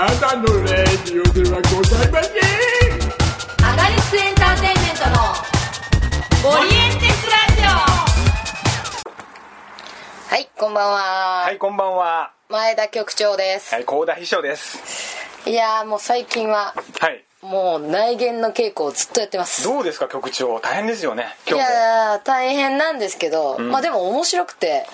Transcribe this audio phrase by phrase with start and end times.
[0.00, 2.32] ただのレディオではございません
[3.62, 7.60] アガリスクエンターテインメントのオリエンテスラジ
[10.26, 11.42] はい、こんばんは。
[11.44, 12.32] はい、こんばんは。
[12.48, 13.74] 前田局長です。
[13.74, 15.18] はい、高田秘書です。
[15.44, 17.22] い、やーもう最近は、はい。
[17.42, 19.64] もう内言の稽古をずっとやってます。
[19.64, 20.60] どうですか、局長。
[20.60, 21.24] 大変ですよね。
[21.46, 21.70] い今日も。
[21.74, 24.86] やー大変なんですけど、まあでも面白くて。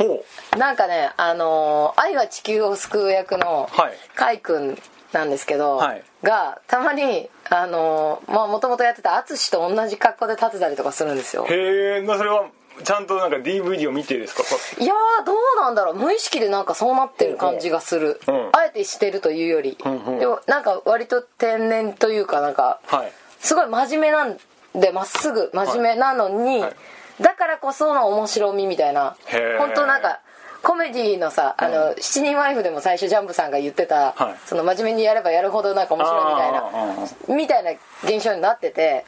[0.59, 4.77] なんかね、あのー愛は地球を救う役のはいカイ君
[5.12, 6.02] なんですけど、はい。
[6.23, 11.46] がたまに、あのーまあもともとやってた淳と同じ格好で立てたりとかするんですよ。
[11.48, 12.46] へえ、なそれは、
[12.84, 14.42] ちゃんとなんか DVD を見てですか？
[14.82, 15.95] いやーどうなんだろう。
[15.95, 18.51] 無意識でなんかそうなってる感じがする、うん。
[18.52, 20.19] あえてしてるというより、んうん。
[20.19, 23.12] でもなんか割と天然というかなんかはい。
[23.41, 24.37] すごい真面目なん
[24.74, 26.74] でまっすぐ真面目なのに、はい。
[27.23, 29.16] だからこその面白みみたいな。
[29.59, 30.20] 本当なんか
[30.66, 37.71] コメディのさ「あの七人ワイフ」でも最初ジャンプさんが言ってた、はいその真面目にやればやるほどなんか面白いみたいなみたいな
[38.02, 39.05] 現象になってて。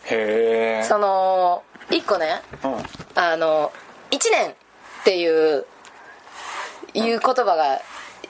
[0.84, 2.77] その一個ねうん。
[3.16, 3.72] あの
[4.12, 4.55] 1年っ
[5.02, 5.66] ていう
[6.94, 7.75] いう言葉が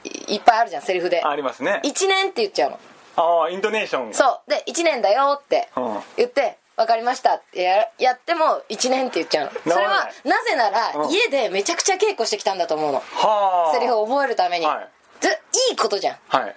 [0.05, 1.83] いいっぱいあるじゃんセリフでありますね。
[1.85, 2.81] 1年って言っちゃうの
[3.17, 4.15] ああ、イントネーション。
[4.15, 7.35] そうで1年だよってうん言って分かりました。
[7.35, 9.73] ってややっても1年って言っちゃうの。
[9.73, 11.11] それはなぜならうん。
[11.11, 13.01] 家でめちゃくちゃ稽古してきたんだと思うの。
[13.01, 13.75] はあ。
[13.75, 14.89] セリフを覚えるために、はい。
[15.21, 15.29] で
[15.71, 16.17] いいことじゃん。
[16.29, 16.55] はい。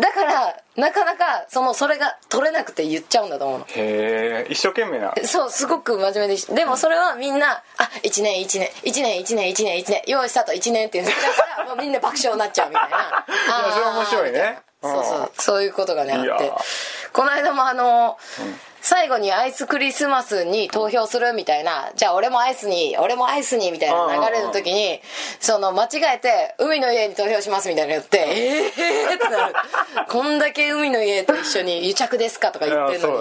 [0.00, 3.64] だからなかなかそのそれが取れなくて言っちゃうんだと思うの。
[3.66, 5.12] へえ、一生懸命な。
[5.24, 12.96] そうすごく真面目でしでもそれはみんな「あ1年1年1年1年1年1年用意スタート1年」って言っちゃうからもうみんな爆笑になっちゃうみたいな。
[13.26, 14.58] あーそれは面白いね。
[14.82, 14.94] みたな。
[14.94, 16.52] そうそううんそういうことがねあって。
[17.12, 18.16] この間もあの
[18.80, 25.00] 最後にアイスクリスマスに投票するみたいなじゃあ俺もアイスに俺もアイスにみたいな流れの時に
[25.40, 29.54] その間違えて海の家に投票しますみたいなの言ってええーってなる。
[30.08, 33.18] こんだけ海の家と一緒に癒着ですかとか言ってんのに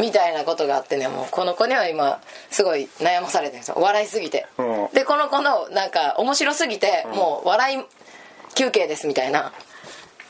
[0.00, 2.20] みたいなことがあってねもうこの子には今
[2.50, 3.76] すごい悩まされてるんですよ。
[3.78, 4.88] 笑いすぎて、うん。
[4.92, 7.84] でこの子のなんか面白すぎて、もう笑い
[8.54, 9.52] 休憩ですみたいな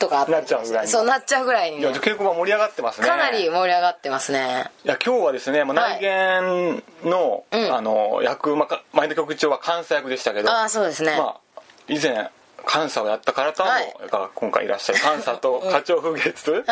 [0.00, 0.90] とかなっちゃうぐらいに。
[0.90, 1.78] そうなっちゃうぐらいに。
[1.78, 3.06] いや、ね稽古場盛り上がってますね。
[3.06, 4.70] かなり盛り上がってますね。
[4.84, 7.74] いや今日はですね、内見の,、うん。
[7.74, 12.30] あの役、まあ、前田局長は監査役でしたけどああそうですね、まあ、以前
[12.72, 13.94] 監査をやった方も、はい。
[14.10, 16.64] が今回いらっしゃる監査と 課長風月、うん。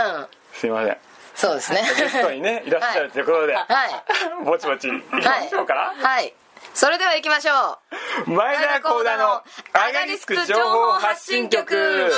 [0.55, 0.97] すいません。
[1.35, 1.83] そうですね。
[1.97, 3.67] ゲストにねいらっしゃるということで、はい。
[4.45, 6.35] ぼちぼちいきまはいしょうか、はい。
[6.75, 7.79] それでは行きましょ
[8.27, 8.31] う。
[8.31, 12.11] 前田幸田のアガリスク情報発信局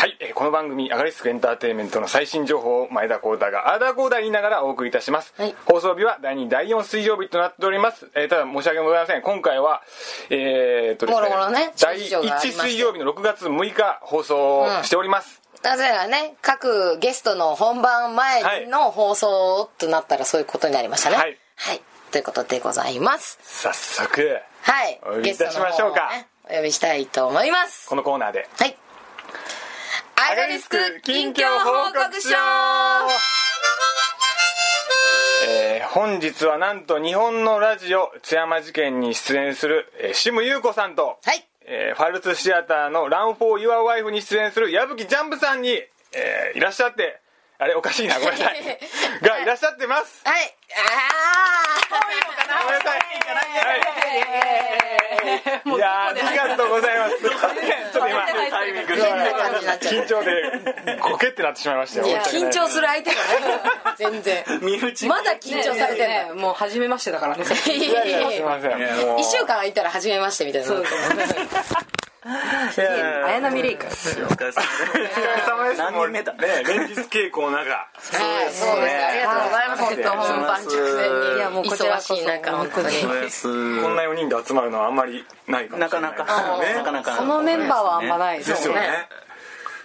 [0.00, 5.54] はい、えーこの番組アガリスクエンターテインメントの最新情報を前田幸田がアーダーコーダー言いながらお送りいたします、はい。
[5.66, 9.20] 放送日は第2第4水曜日となっております、えーただ申し訳ございません。
[9.20, 9.82] 今回は
[10.30, 21.16] えーっとですねもろもろね第諸事情があり1まして水曜日の6月6日放送しております、なぜならね各ゲストの本番前の放送となったらそういうことになりましたね。
[21.16, 21.36] はい。
[21.56, 23.38] はい、ということでございます。
[23.42, 24.98] 早速はい。
[25.02, 26.08] お呼びいたしましょうか。
[26.10, 27.86] ねお呼びしたいと思います。
[27.86, 28.48] このコーナーで。
[28.56, 28.74] はい
[30.22, 32.28] アガリスク近況報告書。
[35.48, 41.48] えー本日はなんと日本のラジオ津山事件に出演する、えー、シム優子さんと、はい。
[41.64, 45.70] えーファルスシアターの「Run for Your Wife」に出演する矢吹ジャンプさんに、
[46.12, 47.18] えーいらっしゃって
[47.60, 48.78] あれおかしいな ごめんなさい。
[49.20, 50.22] がいらっしゃってます。
[50.24, 50.54] はい。
[50.74, 50.80] あ
[51.90, 52.98] あごめんなさい。
[52.98, 53.04] は
[53.76, 53.80] い。
[55.76, 57.18] いやーありがとうございます。
[57.20, 57.32] ちょっ
[57.92, 62.04] と今タイミング変な感じになっちゃっ緊張でコケってなってしまいましたよ。
[62.04, 64.44] たいや緊張する相手がない全然。
[65.08, 71.26] まだ緊張されてんねだもう初めましてだからねいやいやすいませんもう1週間空いたら初めましてみたいなそういやいや
[72.22, 74.58] 綾波レイかお疲れ様です。
[74.60, 75.08] お疲れ
[75.40, 75.78] 様です。
[75.78, 77.70] 何人目だね連日稽古の中。
[77.70, 77.88] は
[78.46, 79.82] いそうですありがとうございます。
[79.84, 82.14] 本当本番直前にいやもうこちらこそ。
[82.14, 82.88] 忙しい中本当に。
[83.80, 86.10] こんな4人で集まるのはあんまりないかもしれない。
[86.12, 86.58] なかなか。
[86.60, 87.16] ねなかなか。
[87.16, 89.08] このメンバーはあんまないですよね。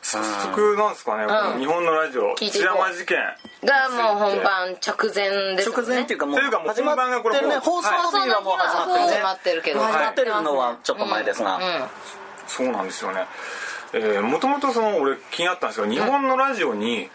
[0.01, 1.59] 早速なんですかね、うん。
[1.61, 2.77] 日本のラジオ津聞いていこう。
[2.77, 3.17] 山事件。
[3.63, 5.81] がもう本番直前ですよね。
[5.81, 9.13] 直前っていうかもうというかもう始ま本番がこれってるね放送日はもう始まってるね。
[9.13, 11.61] 始まってるけど始まってるのはちょっと前ですが、うん
[12.47, 13.25] そうなんですよね。
[13.93, 17.09] えーもともとその俺気になったんですけど日本のラジオに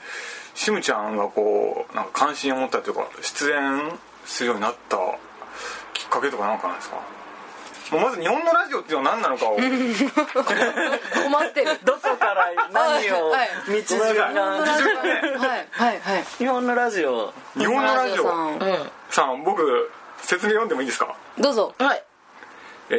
[0.54, 3.92] シムちゃんがこうなんか関心を持ったというか出演
[4.24, 4.96] するようになった
[5.92, 6.96] きっかけとかなんかなんですか？
[7.92, 9.56] もうまず日本のラジオっていうのは何なのかを。
[9.58, 11.78] 困ってる。
[11.84, 13.48] どこから何をはい。
[13.68, 14.26] 日常が。
[14.26, 17.32] はいはいはい日本のラジオ。
[17.58, 18.22] 日本のラジオ。
[18.24, 19.90] さんうんさん僕
[20.22, 21.14] 説明読んでもいいですか？
[21.38, 21.74] どうぞ。
[22.90, 22.94] え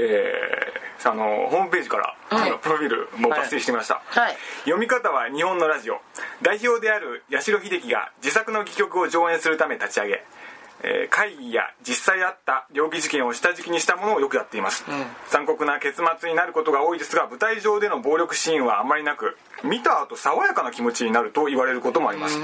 [0.77, 4.37] ーあのホームページから、あのプロフィールも抜粋してみました、はい。
[4.63, 5.99] 読み方は日本のラジオ。
[6.41, 10.23] 代表である八代秀樹が自作の戯曲を上演するため立ち上げ
[10.83, 14.83] えー会議や実際あった猟奇事件を下敷きにしたものをよくやっています、
[15.29, 22.43] 残酷な結末になることが多いですが舞台上での暴力シーンはあまりなく見た後爽やかな気持ちになると言われることもあります、ギ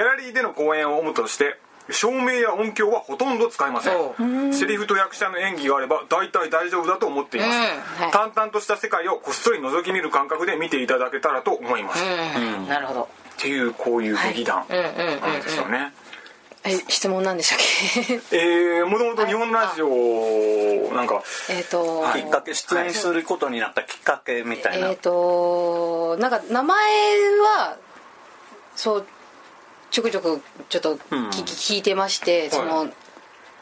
[0.00, 1.58] ャラリーでの公演を主として
[1.90, 4.52] 照明や音響はほとんど使いません。
[4.52, 7.58] セリフと役者の演技があれば大体大丈夫だと思っています、
[8.02, 12.06] はい淡々とした世界をこっそり覗き見る感覚で見ていただけたらと思います、っ
[12.68, 13.08] なるほど。
[13.38, 15.92] ていうこういう劇団なんですよね、
[16.64, 17.58] え質問なんでしたっ
[18.30, 18.36] け？
[18.36, 26.78] えー、もともと日本のラジオなんかえっときっかけ出演することになったきっかけみたいな、えっ、となんか名前
[27.56, 27.76] は
[28.74, 29.06] そう
[29.90, 31.28] ちょくちょくちょっと聞,、うん。
[31.30, 32.88] 聞いてましてその、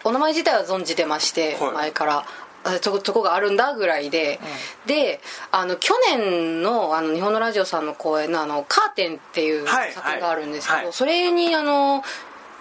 [0.05, 1.73] お名前自体は存じてまして、はい。
[1.73, 2.27] 前から。
[2.67, 4.41] あそこそこがあるんだぐらいで、
[4.87, 5.21] で
[5.53, 10.93] あの去年のあの日本のラジオさんの公演の「あのカーテン」っていうはい作品があるんですけど、はい。
[10.93, 12.03] それにあの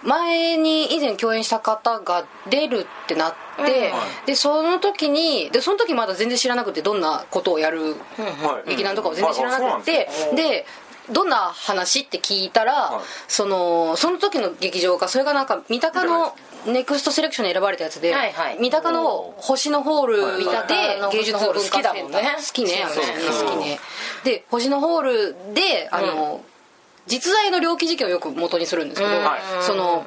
[0.04, 3.34] 前に以前共演した方が出るってなっ
[3.66, 3.92] て、
[4.28, 8.70] でその時にでその時まだ全然知らなくてどんなことをやるはい。
[8.70, 10.68] 劇団とかを全然知らなくて、うんで
[11.12, 13.04] どんな話って聞いたら、はい。
[13.28, 16.36] そのその時の劇場がそれがなんか三鷹の
[16.66, 18.58] ネクストセレクションに選ばれたやつで、はいはい。
[18.60, 20.24] 三鷹の星のホールで
[21.12, 21.72] 芸術文化センター。
[21.72, 22.36] 好きだもんね。
[22.38, 23.80] 好きね好きね。
[24.24, 26.44] で星のホールであの、
[27.08, 29.24] 実在の猟奇事件をよく元にするんですけど、うん。
[29.62, 30.06] その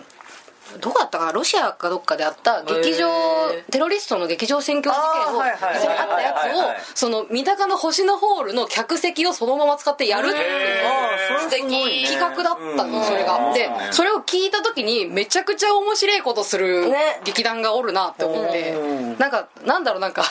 [0.81, 1.33] どこだったかな？
[1.33, 3.09] ロシアかどっかであった劇場
[3.53, 10.45] へテロリストの劇場占拠事件をあったやつをその三鷹の星のホールの客席をそのまま使ってやるっていう
[10.87, 13.05] あーそれすごいね企画だったのうん。
[13.05, 13.53] それが。
[13.55, 13.93] でうん。
[13.93, 17.21] それを聞いた時にめちゃくちゃ面白いことするね。
[17.25, 18.73] 劇団がおるなって思って。
[18.73, 19.19] うん。
[19.19, 20.23] なんかなんだろうなんか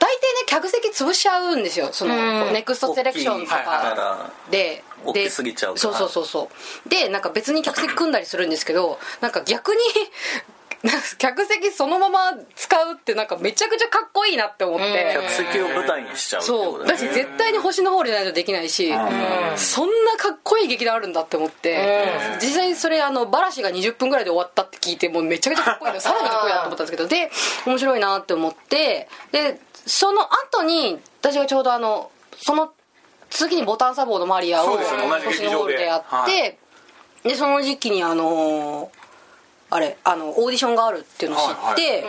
[0.00, 1.90] 大抵ね客席潰しちゃうんですよ。
[1.92, 2.52] そのうん。
[2.52, 5.74] ネクストセレクションとだかで大できすぎちゃうか。
[5.74, 6.50] らそうそうそうそ
[6.86, 6.88] う。
[6.88, 9.80] でなんか別に客席組んだりするんですけどなんか逆に
[11.18, 15.10] 客席そのまま使うってなんかめちゃくちゃかっこいいなって思って。
[15.12, 16.86] 客席を舞台にしちゃうそう。
[16.86, 18.90] だし絶対に星のホールじゃないとできないし
[19.56, 22.08] そんなかっこいい劇団あるんだって思って
[22.40, 26.00] 実際にそれあのバラシが20分ぐらいで終わったって聞いてもうめちゃくちゃかっこいいの。
[26.00, 27.30] さらにかっこいいなと思ったんですけどで
[27.66, 32.72] 面白いなって思ってでその後に私がちょうどあのその
[33.30, 34.94] 次にボタンサボーのマリアを星
[35.44, 35.84] のホールで。
[35.84, 36.58] やって、はい。
[37.22, 39.00] でその時期にあのー
[39.70, 42.04] あれあのオーディションがあるっていうのを知って、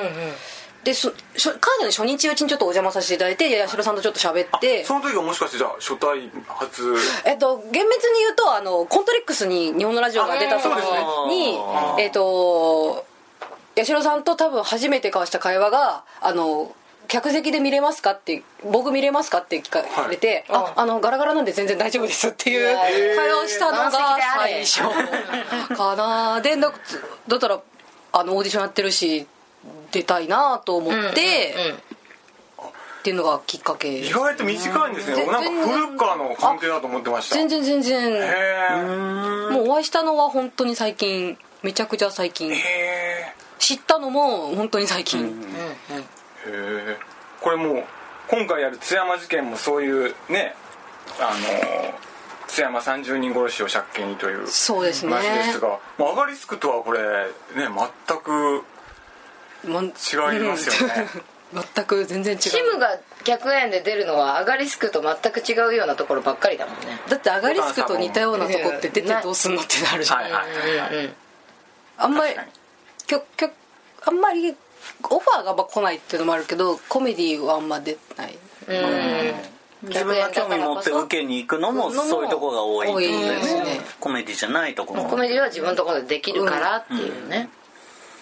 [0.84, 4.84] でそしょカーデンの初日うちにちょっとお邪魔させていただいて八代さんとちょっと喋って。
[4.84, 6.96] その時がもしかしてじゃあ初対初
[7.26, 10.88] えっと、厳密に言うとあのコントレックスに日本のラジオが出た時あそうです
[11.30, 11.60] に、ね。
[12.00, 13.06] えっと
[13.78, 16.76] 八代さんと多分初めて交わした会話があの
[17.12, 22.78] 客席で見れますかって僕見れますかって聞かれて、ああのガラガラなんで全然大丈夫ですっていう
[23.18, 24.80] 会話をしたのが最初
[25.76, 26.40] かな。
[26.40, 26.72] でだ
[27.28, 27.62] だったら
[28.14, 29.28] あのオーディションやってるし
[29.92, 31.54] 出たいなと思って、
[33.02, 34.00] っていうのがきっかけ。
[34.00, 35.26] 意外と短いんですね。
[35.26, 37.36] なんか古くからの関係だと思ってました。
[37.36, 38.14] 全然全然。
[38.14, 41.38] へえもうお会いしたのは本当に最近。
[41.62, 42.54] めちゃくちゃ最近。
[42.54, 45.24] へえ知ったのも本当に最近、
[45.90, 45.91] へ
[46.48, 46.98] え
[47.42, 47.84] これもう
[48.28, 50.56] 今回やる津山事件もそういうね
[51.20, 51.94] あの
[52.48, 55.14] 津山30人殺しを借金にというそうですね。
[55.14, 57.06] 話ですが、まあ、アガリスクとはこれね
[57.56, 58.64] 全く
[59.64, 61.08] ま違いますよね。
[61.54, 61.64] うん。
[61.76, 62.42] 全く全然違う。
[62.42, 67.00] シムが100円で出るのはアガリスクと全く違うようなところばっかりだもんね。
[67.08, 71.14] だってアガリスクと似たようなとこって出てどうすんのってなるじゃん、はいはいはい
[71.98, 72.34] あんまり
[73.06, 73.52] きょきょ
[74.06, 74.56] あんまり
[75.10, 78.38] オファーがまあ来ないっていうのもあるけどコメディはあんま出ない。
[79.84, 83.64] 自分が興味持って受けに行くのもそういうところが多いってことですね。
[83.64, 83.82] ね。
[84.00, 87.50] コメディじゃないところコメディは自分のところでできるからっていうね、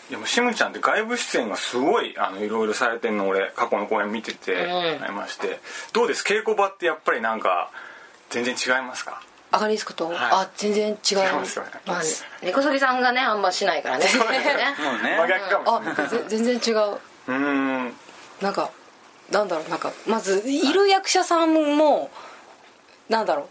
[0.09, 5.03] いやもうシムちゃんって外部出演がすごいあのいろいろされてるの俺過去の公演見ててうん。
[5.03, 5.59] ありまして、
[5.91, 6.23] どうです？
[6.23, 7.71] 稽古場ってやっぱりなんか
[8.29, 9.21] 全然違いますか？
[9.51, 10.15] アガリスクと、い。
[10.15, 11.33] あ全然違う。
[11.33, 11.71] ますよね。
[11.85, 12.01] まあ
[12.41, 14.05] 根こそぎさんがねあんましないからね。
[14.17, 15.17] もうね。
[15.17, 15.81] 真逆かも。
[15.81, 16.97] しれないあぜ全然違う。
[17.27, 17.97] うーん。
[18.41, 18.69] なんか
[19.31, 19.69] なんだろう。
[19.69, 22.09] なんかまずいる役者さんも
[23.09, 23.45] なんだろう。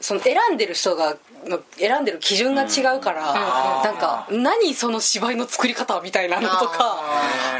[0.00, 3.34] その選んでる人がの選んでる基準が違うから、
[3.84, 6.98] なんか何その芝居の作り方みたいなのとか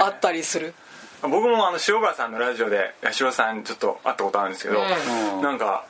[0.01, 0.75] あったりする。
[1.23, 5.43] 僕もあの塩川さんのラジオで八代さんにちょっと会ったことあるんですけど、うん。
[5.43, 5.85] なんかわ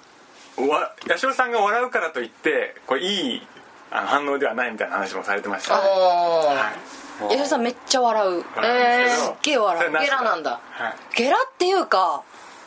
[0.69, 3.43] 八代さんが笑うからといってこれいい
[3.91, 7.29] あの反応ではないみたいな話もされてました、おー。
[7.29, 8.45] 八代さんめっちゃ笑う。
[8.57, 9.93] 笑うんですっげえ笑う。
[9.93, 10.61] ゲラなんだ。
[10.71, 11.17] はい。
[11.17, 12.23] ゲラっていうか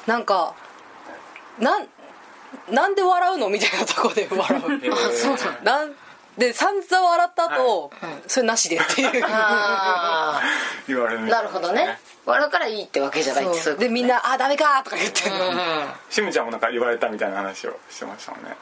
[0.06, 0.54] なんか
[1.60, 1.88] なん
[2.70, 4.74] なんで笑うのみたいなとこで笑う。
[4.84, 5.64] えー。
[5.64, 5.94] なん
[6.38, 7.92] で散々笑った後、
[8.28, 9.24] それなしでっていう。
[9.26, 10.42] あ
[10.88, 13.78] 言われるあなるほどね笑うからいいってわけじゃないってそう。
[13.78, 15.52] でみんな「あダメか」とか言ってるの、
[16.10, 18.56] しむちゃんもなんか言われたみたいな話をしてましたもんね。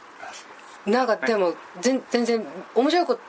[0.88, 3.22] なんかでも全全然面白いこと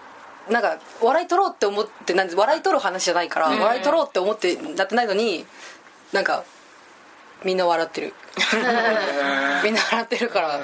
[0.52, 5.46] なんか笑い取ろうって思ってなんで笑い取る話じゃないから、笑い取ろうって思ってやってないのに
[6.12, 6.44] なんか
[7.44, 8.14] みんな笑ってる。
[9.62, 10.60] みんな笑ってるから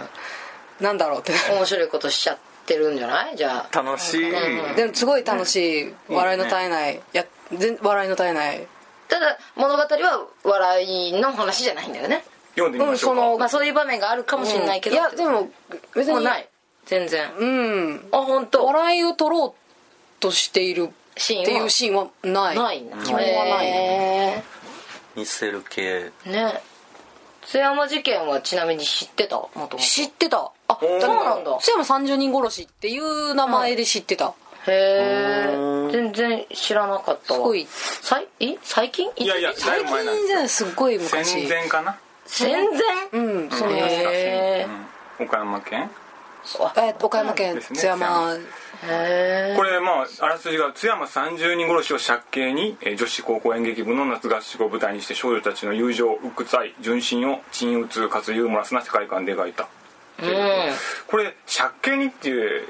[0.81, 1.33] なんだろうって。
[1.53, 3.37] 面白いことしちゃってるんじゃない？
[3.37, 3.83] じゃあ。
[3.83, 4.31] 楽しい、
[4.77, 5.95] でもすごい楽しい。
[6.09, 7.01] 笑いの絶えない。
[7.13, 8.67] や全笑いの絶えない
[9.09, 12.25] ただ物語は笑いの話じゃないんだよね。
[12.55, 15.49] 読んでみましょうか、うんそのまあそういう場面があるかもしれないけど、いやでも
[15.95, 16.49] 別にもうない。
[16.87, 17.33] 全然。
[17.38, 18.09] うん。
[18.12, 18.65] あ本当。
[18.65, 19.53] 笑いを取ろう
[20.21, 22.09] としているシーンはっていうシーンは。
[22.23, 22.57] ない。
[22.57, 23.67] ないんだ基本はない。
[23.67, 24.43] へ
[25.17, 26.11] 見せる系。
[26.27, 26.62] ーね。
[27.45, 29.37] 津山事件はちなみに知ってた？
[29.37, 30.50] もともと知ってた。
[30.69, 31.59] あそうなんだ。
[31.61, 34.35] 津山30人殺しっていう名前で知ってた、
[34.69, 35.47] へ
[35.89, 37.39] え全然知らなかったわ。
[37.41, 37.67] すごい。
[37.71, 38.59] さいえ？
[38.63, 39.11] 最近？
[39.17, 41.47] いやいや最近じゃないすっごい昔。
[41.47, 42.69] 戦前かな、戦
[43.13, 43.21] 前？
[43.21, 43.51] うん。
[43.51, 44.67] そのへ
[45.19, 45.91] うん、岡山県？
[46.77, 47.79] え岡山県ですね。
[47.79, 48.37] 津山。
[49.57, 59.69] これまああらすじが津山30人殺しを借景にえー女子高校演劇部の夏合宿を舞台にして少女たちの友情鬱屈愛純真を鎮鬱かつユーモラスな世界観で描いた
[60.21, 60.71] え
[61.09, 62.69] これ借景にっていう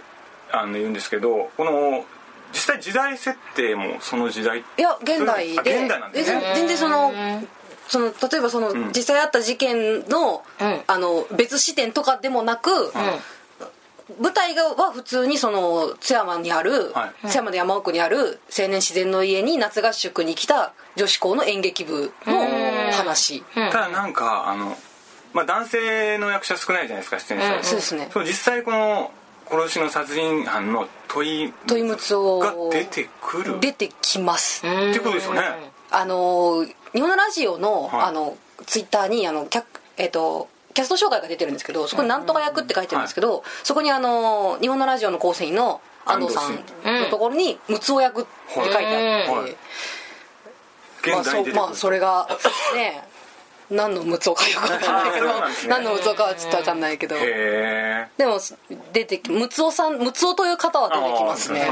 [0.53, 2.05] あの言うんですけどこの
[2.53, 5.81] 実際時代設定もその時代いや現代あで。
[5.81, 6.43] 現代なんですね。
[6.55, 7.13] 全然その
[7.89, 8.93] その例えばその、ん。
[8.93, 10.81] 実際あった事件の,、うん。
[10.87, 12.71] あの別視点とかでもなく、
[14.21, 17.29] 舞台がは普通にその津山にある、はい。
[17.29, 24.77] 津山の山奥にある青年自然の家に夏合宿に来た女子校の演劇部の話、ただなんかあの、
[25.33, 27.65] まあ、男性の役者少ないじゃないですか出演者、うん。
[27.65, 28.09] そうですね。
[28.13, 29.13] そう実際この
[29.51, 33.61] 殺しの殺人犯の問い問いむつをが出てくる。
[33.61, 35.43] 出てきます、っていうことですよね。
[35.91, 38.03] あの日本のラジオの,、はい。
[38.07, 38.37] あの
[38.67, 39.65] ツイッターにあのキャ,、
[39.97, 49.57] えっとキャスト紹介が出てるんですけどそこに「なんとか役」って書いてるんですけど、そこにあの日本のラジオの構成員の安藤さんのところに「ムツオ役」って書いてあって、はい。
[51.11, 52.29] まあそまあそれが
[52.75, 53.08] ね
[53.71, 55.33] 何のムツオかよくわかんないけどね。
[55.69, 57.17] 何のムツオかはちょっとわかんないけど。
[57.17, 58.41] でも
[58.93, 61.71] 出てきムツオさんムツオという方は出てきますね。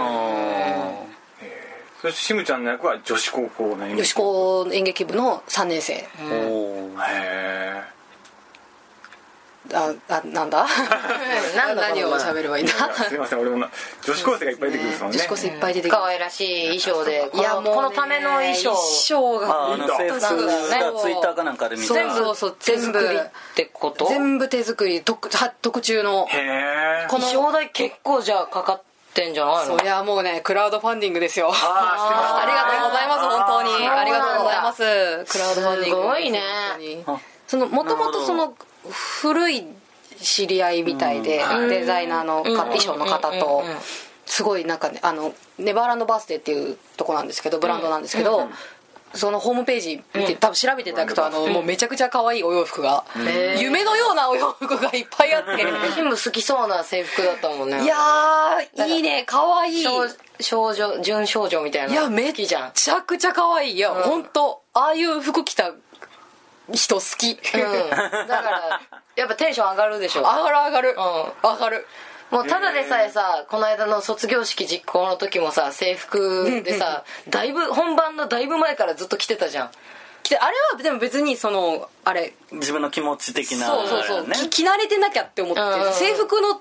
[2.03, 5.95] そしてシムちゃんの役は女子高校の演女子校演劇部の3年生。
[5.95, 6.07] へ
[9.75, 10.67] ああなんだ？
[11.57, 13.69] なんだ何を喋ればいいんだえすいません俺もな
[14.05, 15.19] 女子高生がいっぱい出てくるんですもんね。
[15.19, 17.29] 女子高生いっぱい出てき可愛らしい衣装で。
[17.33, 18.71] このこのための衣装。
[18.71, 19.49] 衣装が。
[19.49, 20.53] ああの制服が
[21.01, 21.95] ツイッターかなんかで見た。
[21.95, 22.57] 全部そうそう。
[22.59, 23.23] 手全部作りっ
[23.55, 24.07] てこと？
[24.07, 26.27] 全部手作り特は特注の。
[26.31, 28.83] へえ衣装代結構じゃあかかっ
[29.15, 29.77] てんじゃないの？
[29.79, 31.51] そりゃもうねクラウドファンディングですよ。
[31.53, 33.89] あありがとうございます本当に。
[33.89, 35.25] ありがとうございます。
[35.29, 36.43] クラウドファンディングすごいね
[37.47, 38.55] そのもともとその
[38.91, 39.65] 古い
[40.21, 43.65] 知り合いみたいで、デザイナーの方、衣装の方と、
[44.25, 48.49] すごいなんかねあのネバーランドバースデーっていうとこなんですけどブランドなんですけど、
[49.15, 53.05] そのホームページ見て多分調べていただくとあのもうめちゃくちゃ可愛いお洋服が、
[53.59, 55.65] 夢のようなお洋服がいっぱいあって、
[55.95, 57.83] キム好きそうな制服だったもんね。
[57.83, 59.83] いやーいいね可愛い。
[59.83, 60.07] 少
[60.39, 63.77] 少女純少女みたいないやめっ好きじゃんちゃくちゃ可愛い。
[63.77, 65.73] いや、本当ああいう服着た
[66.73, 67.91] 人好き、うん。
[67.91, 68.81] だから
[69.17, 70.21] やっぱテンション上がるでしょ。
[70.21, 71.87] 上がる上がる、う上がる。
[72.31, 79.71] もうただでさえさこの間の卒業式実行の時もさ制服でさだいぶ本番のだいぶ前からずっと着てたじゃん。
[80.25, 82.35] 着てあれはでも別にそのあれ。
[82.51, 85.93] 自分の気持ち的なそうそうそう、着慣れてなきゃって思って、うん。
[85.93, 86.61] 制服の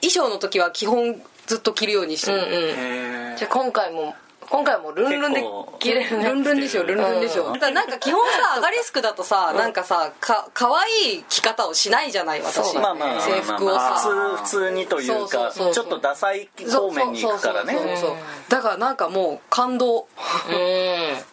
[0.00, 3.32] 衣装の時は基本ずっと着るようにしてる、うんうん。
[3.34, 4.16] へじゃあ今回も
[4.50, 6.24] 今回もルンルンで結構着れるね。
[6.24, 7.50] ルンルンですよルンルンですよ、う。
[7.50, 15.74] んだからなんか基本さアガリスクだとさ、なんかさか可愛い着方をしないじゃない私、まあまあ制服をさ、普通普通にというそうそうかそうそう。
[15.74, 17.72] ちょっとダサい方面に行くからね。
[17.72, 18.16] そうそうそうそう
[18.48, 20.08] だからなんかもう感動。
[20.48, 21.32] うん。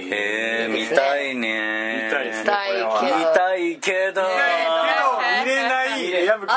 [0.00, 2.04] へえ見たいね。
[2.04, 2.52] 見たいですね見ど。
[2.52, 3.34] たい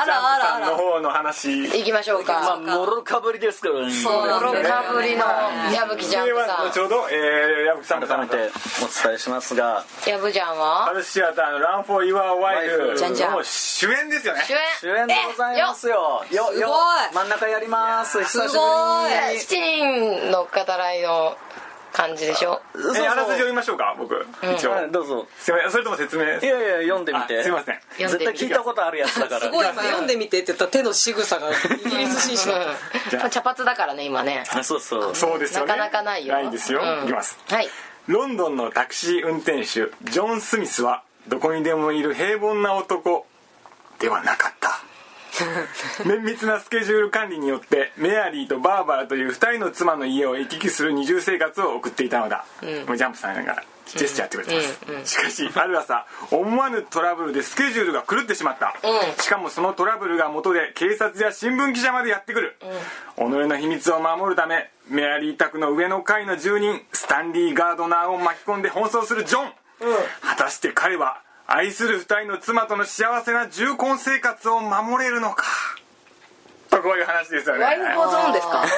[0.06, 3.92] ない矢吹ちゃんさんの方の話行きましょうまあかもろかぶりですからね。
[3.92, 5.24] そうなん泥ですよかぶりの
[5.72, 14.42] 矢吹ジャンプそれはさ後ほど、えー、矢吹さん改めてお伝えしますがん矢吹ジャンハはルスシアターの「Run for Your Wife」じゃんじゃんもう主演ですよね。
[14.46, 14.58] 主演？
[14.80, 16.24] 主演でございますよ。
[16.30, 16.60] よすごい。
[16.60, 16.68] よ
[17.12, 18.18] 真ん中やります。
[18.22, 19.12] 久しぶりすごい。
[19.34, 21.36] に7人の語らいの
[21.92, 22.60] 感じでしょ？
[22.96, 24.26] えあらすじ読みましょうか僕。
[24.56, 24.70] 一応。
[24.72, 25.26] はいどうぞ。
[25.38, 26.24] すいませんそれとも説明。
[26.24, 26.48] いやいや
[26.82, 27.40] 読んでみて。
[27.40, 27.80] あすいません。
[27.98, 29.40] 絶対聞いたことあるやつだから。
[29.42, 31.52] すごい今読んでみてって言ったら手の仕草がイ
[31.90, 32.66] ギリス紳士だっ
[33.04, 33.30] たじゃあ。
[33.30, 34.44] 茶髪だからね今ね。
[34.50, 35.14] あそうそう。
[35.14, 35.66] そうですよね。
[35.66, 36.34] なかなかないよ。
[36.34, 37.04] ないですよ、うん。
[37.04, 37.38] いきます。
[37.48, 37.68] はい。
[38.08, 43.26] ロンドンのタクシー運転手ジョン・スミスはどこにでもいる平凡な男
[44.00, 44.82] ではなかった
[46.04, 52.44] 綿密なスケジュール管理によってメアリーとバーバラという2人の妻の家を行き来する二重生活を送っていたのだ、
[52.86, 58.74] もうジャンプさんがジェスチャーってくれてます、しかしある朝思わぬトラブルでスケジュールが狂ってしまった、
[59.22, 62.56] しかもそのトラブルが元で警察や新聞記者までやってくる、
[63.16, 69.52] 己の秘密を守るためメアリー宅の上の階の住人スタンリー・ガードナーを巻き込んで奔走するジョン、
[70.20, 71.22] 果たして彼は
[71.54, 75.44] 愛する二人の妻との幸せな重婚生活を守れるのか？
[76.70, 77.62] とこういう話ですよね。
[77.62, 78.62] ワイフボゾーンですか？
[78.62, 78.68] こ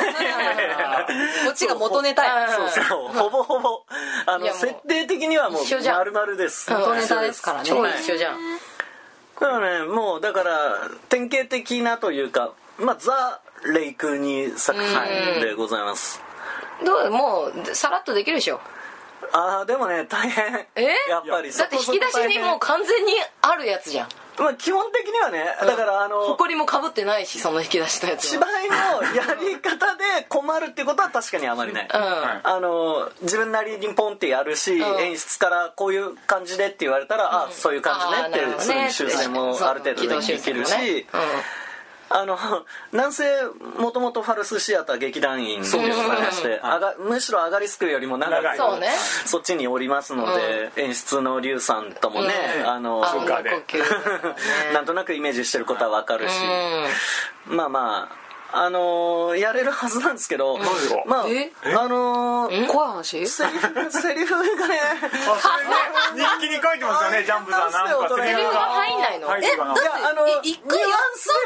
[1.52, 2.48] っちが元ネタや。
[2.50, 2.68] そう。
[2.68, 3.08] そう。
[3.16, 3.84] ほぼほぼ
[4.26, 6.68] あの設定的にはもう丸々です。
[6.68, 7.68] 元ネタですからね。
[7.68, 8.38] 超一緒じゃん。
[9.36, 13.40] これはねもうだから典型的なというかまあザ・
[13.72, 16.20] レイクに作品でございます。
[16.84, 17.10] どう？
[17.12, 18.60] もうさらっとできるでしょ
[19.32, 20.66] ああでもね大変。
[20.76, 20.94] え？
[21.08, 21.52] やっぱり。
[21.52, 23.12] だって引き出しにもう完全に
[23.42, 24.08] あるやつじゃん。
[24.38, 32.00] まあ基本的にはねだからあの埃もかぶってないしその引き出したやつ芝は居のやり方で困るってことは確かにあまりない、うん。
[32.42, 34.82] あの自分なりにポンってやるし、ん。
[34.82, 40.06] 演出からこういう感じでって言われたら、あそういう感じねってすぐに修正もある程度で
[40.38, 41.06] きるし、ね
[42.16, 42.38] あの
[42.92, 43.24] なんせ
[43.76, 45.88] もともとファルスシアター劇団員でござい
[46.22, 48.88] まして、あがむしろアガリスクよりも長くそうね。
[49.26, 52.68] そっちにおりますので、演出のリュウさんともね、うん。
[52.68, 53.00] あの
[54.72, 56.34] なんとなくイメージしてることはわかるし、
[57.46, 60.58] まあまああのーやれるはずなんですけど、
[61.06, 61.50] まあえ？
[61.76, 63.26] あのー怖い話？
[63.26, 65.48] セリフ セリフがねあそ
[66.14, 67.72] れね日記に書いてますよねジャンプさん。
[67.72, 69.28] なんかセセリフが入んないの？
[69.28, 70.90] 入ってあのえ一回やっ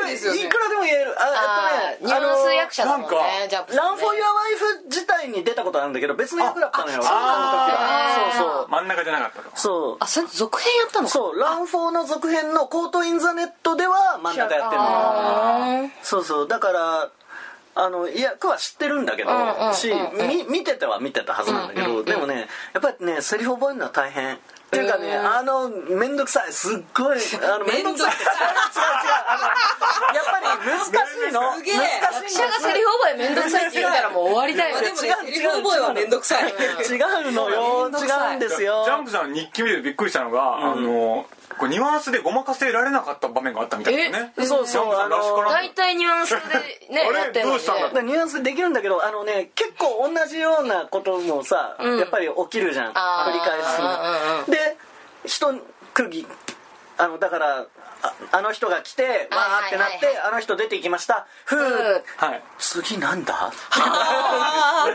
[0.01, 1.15] たんですよねいくらでも言える。
[1.19, 7.01] ああえっとねーニュアンス役者だもんなんかねジャンプランフォーユアワイフ自体に出たことあるんだけど別の役だったのよ。
[7.05, 8.69] あそうそう。
[8.69, 9.97] 真ん中じゃなかったとそう。
[10.01, 15.91] あそれ続編やったのそうランフォーの続編の「コート・イン・ザ・ネット」では真ん中やってるのよ。
[16.03, 16.49] そうそう。
[16.49, 16.98] だから
[17.81, 19.89] あの役は知ってるんだけど、んうんし、
[20.49, 24.35] み見てては見てたはずなんだけど、でもねやっぱりねセリフ覚えるのは大変。
[24.35, 26.53] っていうかね、あの面倒くさい。
[26.53, 28.13] すっごいあの面倒くさい。
[28.13, 31.55] って違う違うあのやっぱり難しいの。
[31.57, 31.75] すげえ。
[31.75, 36.51] 役者がセリフ覚えめんどくさいって言ったらもう終わりだよあでもねセリフ覚えはめんどくさい。
[36.51, 36.97] 違
[37.29, 37.91] うのよ。
[37.91, 38.83] 違うんですよ。
[38.85, 41.25] ジャンプさんの日記見てびっくりしたのが、あの
[41.59, 44.33] これニュアンスでごまかせられなかった場面があったみたいですね。
[44.39, 44.67] えそうそう。
[44.67, 46.37] ジャンプさんらしからぬ大体ニュアンスで
[46.95, 47.51] ねあれやってんの。
[47.51, 52.93] にどうしたんだねでニュアンスできるんだけどあのね結構同じようなこともさ、やっぱり起きるじゃん。
[52.93, 54.77] 繰り返うんうんしで
[55.27, 55.55] 一
[55.95, 56.27] 区切
[56.99, 57.67] あのだから
[58.03, 61.27] ああの人が来てわーってなって、あの人出てきました。
[61.45, 62.43] ふううんはい。
[62.59, 63.35] 次なんだ？
[63.71, 64.91] は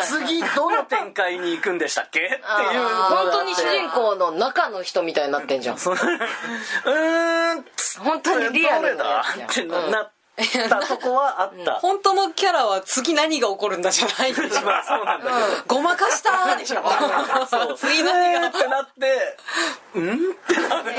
[0.00, 0.04] い。
[0.04, 2.20] 次どの展開に行くんでしたっけ？
[2.20, 5.76] っていう本当に主人公の中の人みたいになってんじゃん。
[5.76, 7.64] うーん
[8.04, 10.12] 本当にリアルなやつじゃんってなっ
[10.70, 14.32] たとこはあった、本当のキャラは次何が起こるんだじゃない。
[14.32, 16.82] んでしょまあそうなんだけど、ごまかしたーでしょ。
[17.50, 18.40] そう次何が。
[18.40, 19.36] えーってなって
[19.94, 20.16] うんっ
[20.48, 20.90] てなって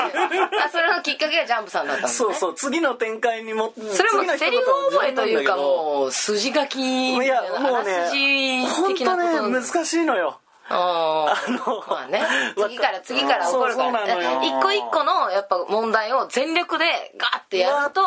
[0.63, 2.09] あそれのきっかけがジャンプさんだったね。
[2.09, 2.55] そうそう。
[2.55, 10.39] 次の展開にもそれもセリフ覚えというかうもう筋書きいいやなもうねじ本当的なことね難しいのよ
[10.73, 12.21] ああのまあね。
[12.55, 16.85] 次から次から起こるから一個一個のやっぱ問題を全力で
[17.17, 18.01] ガーってやると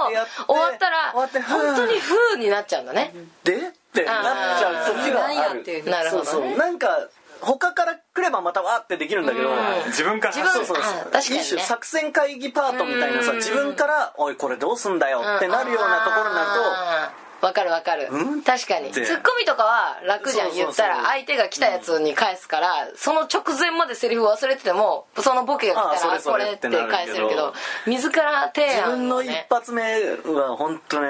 [0.46, 1.28] 終わったら本
[1.76, 3.14] 当に風になっちゃうんだね。
[3.44, 3.56] で？
[3.56, 3.58] っ
[3.92, 4.94] てなっちゃう。
[5.02, 5.90] 時がある。
[5.90, 6.28] なるほどね。
[6.30, 6.56] そうそう。
[6.56, 7.08] なんか
[7.40, 9.50] 他から来ればまたわーってできるんだけど
[9.86, 10.34] 自分から。
[10.34, 11.42] そうそうあ確かにね。
[11.42, 13.36] 一種作戦会議パートみたいなさうん。
[13.36, 16.46] 自分から「おいこれどうすんだよ」ってなるようなところになる
[17.10, 18.08] とわかるわかる。
[18.10, 18.42] うん？
[18.42, 18.90] 確かに。
[18.92, 27.52] ツッコミとかは楽じゃん言ったら相手が来たやつに返すからその直前までセリフ忘れててもそのボケが来たらこれって返せるけど
[27.86, 31.06] 自ら提自案分の一発目は本当ね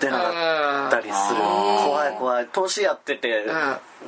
[0.00, 1.40] 出なかったりする。
[1.40, 2.48] 怖い怖い。
[2.52, 3.44] 投資やってて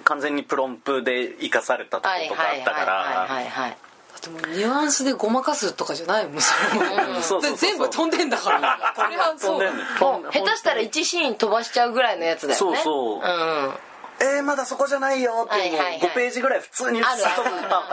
[0.04, 2.92] 完全にプロンプで生かされたとはいことかあったから。
[3.28, 3.76] はいはい
[4.22, 7.56] でもニュアンスでごまかすとかじゃないもんそれも。
[7.56, 8.94] 全部飛んでんだから。
[8.94, 10.20] それはそう飛んでんの。
[10.20, 12.56] もう下手したら1シーン飛ばしちゃうぐらいのやつだよね。
[12.56, 13.18] そうそう。
[13.18, 13.72] うん。
[14.20, 16.00] えー、まだそこじゃないよっていうはいはいはい。
[16.00, 17.88] 5ページぐらい普通にあるストップパ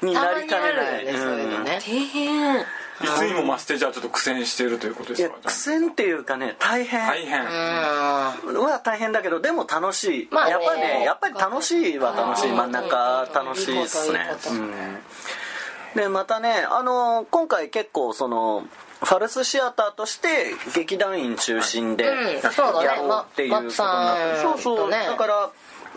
[0.00, 1.04] ターンになりかねない。
[1.04, 2.64] ね大変
[3.02, 7.00] いつにも増してじゃあちょっと苦戦しているということでいやすか苦戦っていうかね大変。
[7.00, 7.44] 大変。
[7.44, 10.50] は大変だけどでも楽しい、まあね。
[10.52, 12.52] やっぱりねやっぱり楽しいは楽しい。
[12.52, 12.72] 真ん。
[12.72, 14.26] 中楽しいっすね。
[15.94, 18.64] でまたねあの今回結構その
[19.04, 25.50] ファルスシアターとして劇団員中心でやろうっていうことになって、まマッツさんそうそう、だから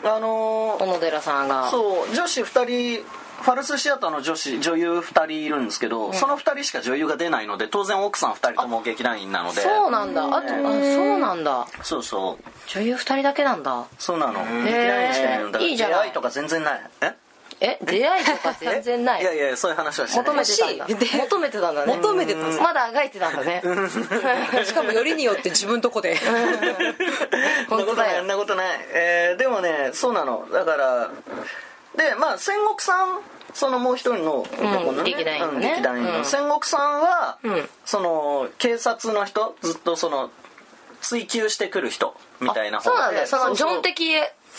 [0.04, 1.70] あの小野寺さんが。
[1.70, 2.16] そう。
[2.16, 3.06] 女子2人
[3.46, 9.62] ファルスシアターの女子女優2人いるんですけど、その2人しか女優が出ないので当然奥さん2人とも劇団員なので。
[9.62, 10.26] そうなんだ。
[10.26, 11.68] あとあそうなんだ。
[11.84, 12.44] そうそう。
[12.70, 13.86] 女優2人だけなんだ。
[14.00, 14.44] そうなの。
[14.64, 15.46] 劇団員しかいないの。
[15.52, 15.96] だからいいじゃない。
[15.98, 16.82] 出会いとか全然ない。
[17.02, 17.16] え？
[17.62, 17.78] え？
[17.86, 19.22] 出会いとか全然ない。
[19.22, 20.26] いやいやそういう話はしてない。
[20.26, 20.88] 求めてたんだ。
[21.26, 21.86] 求めてたんだ。
[21.86, 21.96] ね。
[21.98, 23.62] 求めてたんですまだあがいてたんだね。
[24.66, 26.18] しかもよりによって自分とこで。
[26.18, 27.86] そんな本当だよ。
[27.86, 30.48] ことないそんなことない、えーでもねそうなの。
[30.52, 31.12] だから
[31.98, 33.20] でまあ戦国さん
[33.54, 35.56] そのもう一人の男のね、劇団員のね。
[35.56, 36.18] うん劇団員の。
[36.18, 36.26] うん。
[36.26, 37.70] 戦国さんは、うん。
[37.86, 40.30] その警察の人ずっとその
[41.02, 43.22] 追及してくる人みたいな方そうなんだ。
[43.22, 44.16] よそのジョン的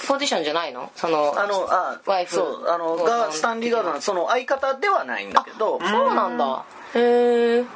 [0.08, 0.90] ポジションじゃないの？
[0.94, 5.78] そのあのあワイフそうあのがスタンリー・ガードのその相方ではないんだけど。
[5.78, 6.64] そうなんだ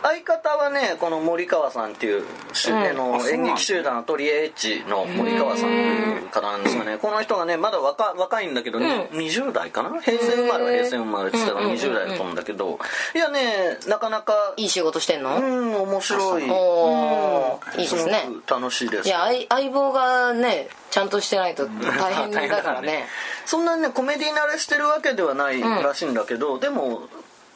[0.03, 2.79] 相方はねこの森川さんっていう、しうん。
[2.79, 6.99] あの演劇集団アトリエ H の森川さんっていう方なんですよね。
[6.99, 10.01] この人がねまだ若若いんだけど、ね20代かな？
[10.01, 12.79] 平成生まれは平成生まれって言ってたから20代だと思うんだけど。
[13.15, 15.37] いやねなかなかいい仕事してんの？
[15.37, 16.51] うん面白い。
[16.51, 17.81] おー。
[17.81, 18.25] いいですね。
[18.49, 19.09] 楽しいです。
[19.09, 21.67] いや相相棒がねちゃんとしてないと
[21.99, 23.07] 大変だからね。
[23.45, 27.03] そんなにねコメディ慣れしてるわけではないらしいんだけど、でも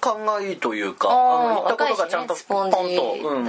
[0.04, 3.44] 勘がいいというかあの言ったことがちゃんとポンスポンジと、うん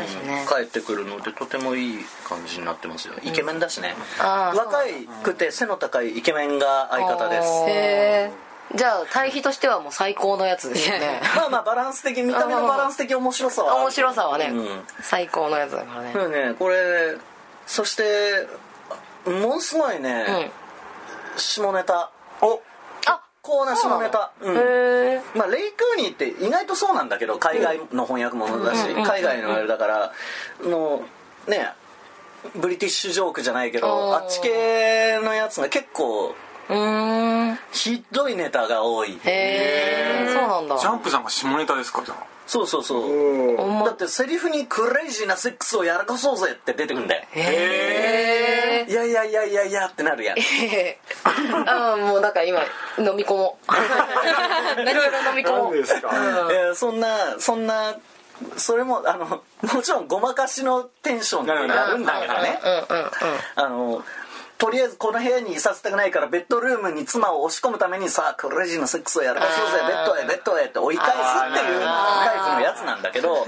[0.47, 3.15] 返ってくるのでとてもいい感じになってますよ。
[3.23, 7.47] イケメンだしね、若いくて背の高いイケメンが相方です。
[7.67, 8.31] へ
[8.73, 11.21] じゃあ対比としてはもう最高のやつですよね。
[11.35, 14.87] まあまあバランス的見た目のバランス的面白さは 面白さはね、うん。
[15.01, 16.11] 最高のやつだからね。
[16.13, 17.15] そうねこれ
[17.67, 18.47] そして
[19.25, 20.51] ものすごいね、
[21.33, 21.39] うん。
[21.39, 22.09] 下ネタ。
[22.41, 22.61] お
[23.45, 24.31] あこうな下ネタ。
[24.41, 24.55] うん。
[25.35, 30.11] まあ、レイ・クーニーって意外とそうなんだけど海外の翻訳物だし、海外のあれだから
[30.63, 31.03] の
[31.47, 31.71] ね
[32.55, 36.35] ブリティッシュジョークじゃないけどあっち系のやつが結構
[36.69, 37.59] うーん。
[37.71, 40.77] ひどいネタが多いへえそうなんだ。
[40.77, 43.01] ジャンプさんが下ネタですかじゃあそうそうそう。
[43.57, 43.79] ほん。
[43.79, 47.23] まだってセリフに「クレイジーなセックスをやらかそうぜ」って出てくるんだよ。
[47.31, 50.37] へえいやいやいやいやいやってなるやん。
[51.67, 52.59] あもうだから今
[52.99, 54.81] 飲み込もう。
[54.81, 55.73] いろいろ飲み込もう。
[55.75, 56.09] ですか？
[56.51, 57.95] いやそんなそんな
[58.57, 59.41] それもあの
[59.73, 62.59] もちろんごまかしのテンションでやるんだけどね。
[62.63, 63.09] うんうんうん。
[63.55, 64.03] あの
[64.57, 73.45] とりあえずこの部屋にいさせたくないからベッドルームに妻を押し込むためにさあクレイジーなセックスをやらかそうぜベッドへベッドへって追い返すっていうタイプのやつなんだけど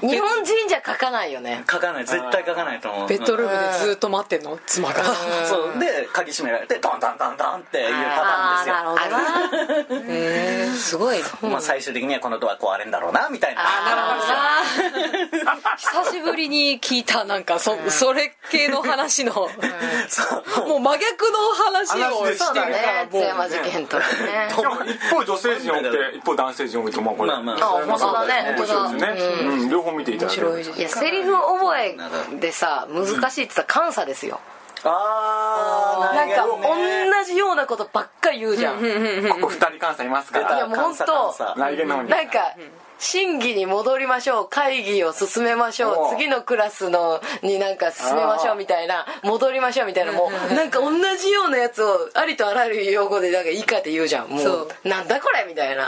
[0.00, 1.64] 日本人じゃ書かないよね。
[1.70, 2.04] 書かない。
[2.04, 3.08] 絶対書かないと思う。
[3.08, 4.58] ベッドルームでずっと待ってんの？
[4.66, 5.04] 妻が。
[5.46, 5.78] そう。
[5.78, 8.74] で鍵閉められてドンドンドンドンっていうパあターンですよ。
[8.76, 11.18] あなるほどえすごい。
[11.42, 13.60] まあ最終的にはこのドア壊れんだろうなみたいな。
[13.64, 14.62] あ
[15.76, 19.32] 久しぶりに聞いたなんかそそれ系の話の。
[20.08, 20.22] そ
[20.64, 20.68] う。
[20.68, 22.26] もう真逆の話を。
[22.26, 23.14] してそうだるからもう。
[23.14, 24.48] ね津山事件とかね。
[24.50, 27.30] 一方女性陣多くて一方男性陣多いとまあこれ。
[27.32, 27.58] まあまああ。
[27.86, 29.30] 本当だね面白いですね。
[29.40, 29.68] うん。
[29.70, 31.96] 両方見ていただける面白いいやセリフ覚え
[32.40, 34.40] でさ難しいって言ったら監査ですよ。
[34.82, 38.78] ああなんか同じようなことばっかり言うじゃん。
[38.78, 40.58] いここ二人関西いますから。
[40.58, 42.54] やもう本当来年の方になんか
[42.98, 46.14] 審議に戻りましょう会議を進めましょおう。
[46.14, 54.28] う次のクラスのになんか進めましょうみたいな戻りましょうみたいなもうなんか同じようなやつをありとあらゆる用語でなんか言い換えて言うじゃん。
[54.28, 54.88] もそうう。
[54.88, 55.86] なんだこれみたいな。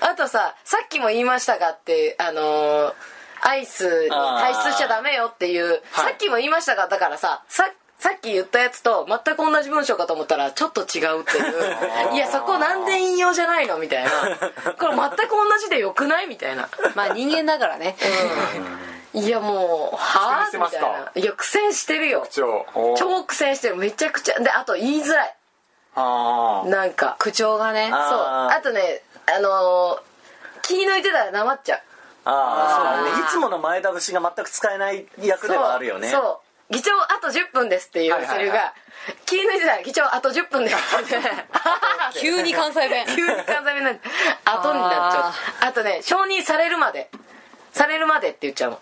[0.00, 2.92] あとささっきも言いましたがってあのー
[3.46, 12.14] アイスに退出しちゃダメよっていうさっきも言いましたがだからさささっき言ったやつと全く同じ文章かと思ったらちょっと違うっていう。
[12.14, 14.10] いやそこなんで引用じゃないのみたいな。
[14.78, 16.68] これ全く同じでよくないみたいな。
[16.94, 17.96] まあ人間だからね。
[19.14, 21.10] いやもうはあみたいな。
[21.14, 22.28] いや苦戦してるよ。
[22.30, 22.66] 超
[23.24, 23.76] 苦戦してる。
[23.76, 24.38] めちゃくちゃ。
[24.40, 25.34] であと言いづらい。
[25.96, 27.16] なんか。
[27.18, 27.88] 口調がね。
[27.90, 28.00] そう。
[28.00, 29.02] あとね
[29.34, 30.00] あのー
[30.66, 31.80] 気抜いてたらなまっちゃう
[32.28, 33.24] ああそうだね。
[33.24, 36.08] いつもの前倒しが全く使えない役ではあるよね。
[36.08, 36.20] そう。
[36.22, 36.74] そう。
[36.74, 38.74] 議長あと10分ですっていうセリフが
[39.24, 40.76] 気抜いてたら議長あと10分です。
[40.76, 41.16] っ て
[42.20, 43.06] 急に関西弁。
[43.14, 44.00] 急に関西弁になって
[44.44, 45.32] 後になっちゃ
[45.64, 45.68] う。
[45.68, 47.08] あとね承認されるまで。
[47.72, 48.80] されるまでって言っちゃうの。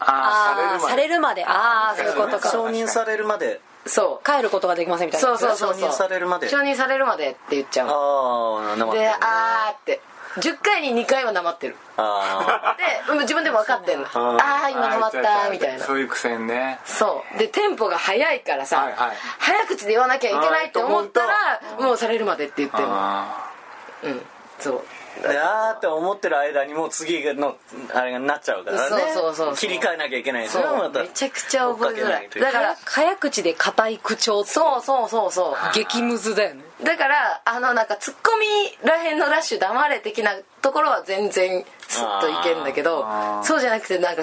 [0.00, 1.44] あーされるまで。
[1.44, 2.50] ああそういうことか。
[2.50, 3.60] 承認されるまで。
[3.86, 4.26] そう。
[4.26, 5.28] 帰ることができませんみたいな。
[5.28, 5.80] そうそうそうそう。
[5.80, 6.48] 承認されるまで。
[6.48, 8.58] 承認されるまでって言っちゃうの。
[8.58, 10.00] ああであーって
[10.36, 11.76] 10回に2回はなまってる。
[11.96, 14.06] あでうん自分でも分かってんの。
[14.06, 15.84] ああ今なまったみたいな。
[15.84, 16.78] そういう苦戦ね。
[16.84, 17.38] そう。
[17.38, 19.16] でテンポが速いからさ、はいはい。
[19.38, 21.26] 早口で言わなきゃいけないって思った。
[21.26, 24.20] らもうされるまでって言ってるうん
[24.58, 24.82] そう。
[25.24, 27.56] あであーって思ってる間にもう次の
[27.92, 29.12] あれがなっちゃうからね。
[29.12, 30.62] そうそうそう切り替えなきゃいけないですそう。
[30.62, 31.02] よまた。
[31.02, 32.30] めちゃくちゃ覚えづらい。
[32.30, 35.74] だから早口で硬い口調そうそうそうそう。
[35.74, 38.46] 激ムズだよねだからあのなんかツッコミ
[38.86, 43.04] らへんのラッシュ黙れ的なところは全然スッといけるんだけど
[43.42, 44.22] そうじゃなくてなんか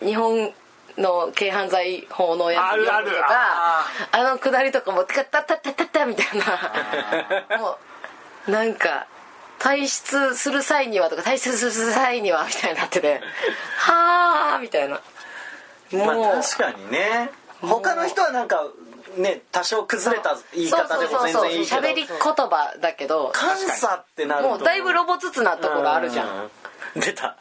[0.00, 0.52] 日本
[0.96, 3.10] の軽犯罪法のやつあるある。
[3.10, 7.58] とかあのくだりとかも「タッタッタッタッタッタ」みたいな。
[7.58, 7.78] も
[8.46, 9.06] うなんか
[9.58, 13.20] 退出する際にはとか退出する際にはみたいになってて
[13.78, 15.00] 「はあ」みたいな。
[15.92, 17.30] もう、まあ確かにね。
[17.62, 18.62] 他の人はなんか
[19.16, 21.80] ね多少崩れた言い方でも全然いいけど。
[21.80, 26.50] 喋り言葉だけど関西ってなるともうだいぶロボつつなところあるじゃん。
[26.96, 27.00] うん。
[27.00, 27.36] 出た。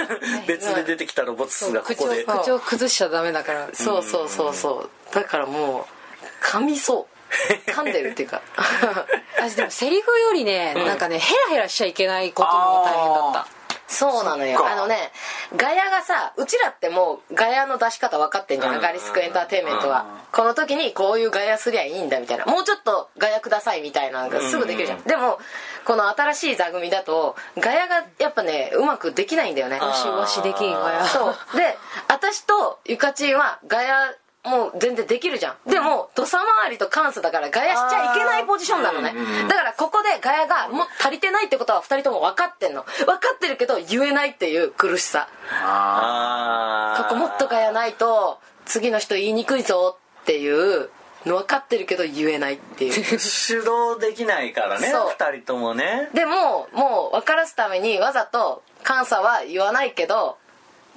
[0.46, 2.24] 別で出てきたロボットがこ口こで。
[2.24, 3.68] を口を崩しちゃダメだから。
[3.72, 5.14] そうそうそうそう。
[5.14, 7.70] だからもう噛みそう。
[7.70, 8.42] 噛んでるっていうか。
[9.36, 13.57] 私でもセリフよりね、なんかねヘラヘラしちゃいけないことの方が大変だった
[13.88, 14.64] そうなのよ。
[14.64, 15.10] あのね
[15.56, 18.80] ガヤがさうちらってもうガヤの出し方分かってんじゃん、うん。
[18.80, 22.44] ガリスクエンターテインメントは、この時にこういうガヤすりゃいいんだみたいな。
[22.44, 25.38] もうちょっとガヤくださいみたいなのがすぐできるじゃん、でも
[25.84, 29.80] この新しい座組だとガヤがやっぱねうまくできないんだよね。
[29.80, 31.56] わしわしできんわやそう。
[31.56, 31.76] で
[32.08, 34.14] 私とゆかちんはガヤ
[34.48, 35.70] もう全然できるじゃん。
[35.70, 39.14] でも土佐回りと関数だからガヤしちゃいけないポジションなのね。
[39.48, 42.82] だからここでガヤがもう足りてないってことは2人とも分かってんの。
[42.82, 45.28] 分かってるけど言えないっていう苦しさ。
[45.52, 50.90] ああここもっとガヤないと次の人言いにくいぞっていう
[51.26, 53.18] の分かってるけど言えないっていう。
[53.18, 55.10] 主導できないからねそう。
[55.10, 56.08] 二人ともね。
[56.14, 60.38] でももう分からすためにわざと関西は言わないけど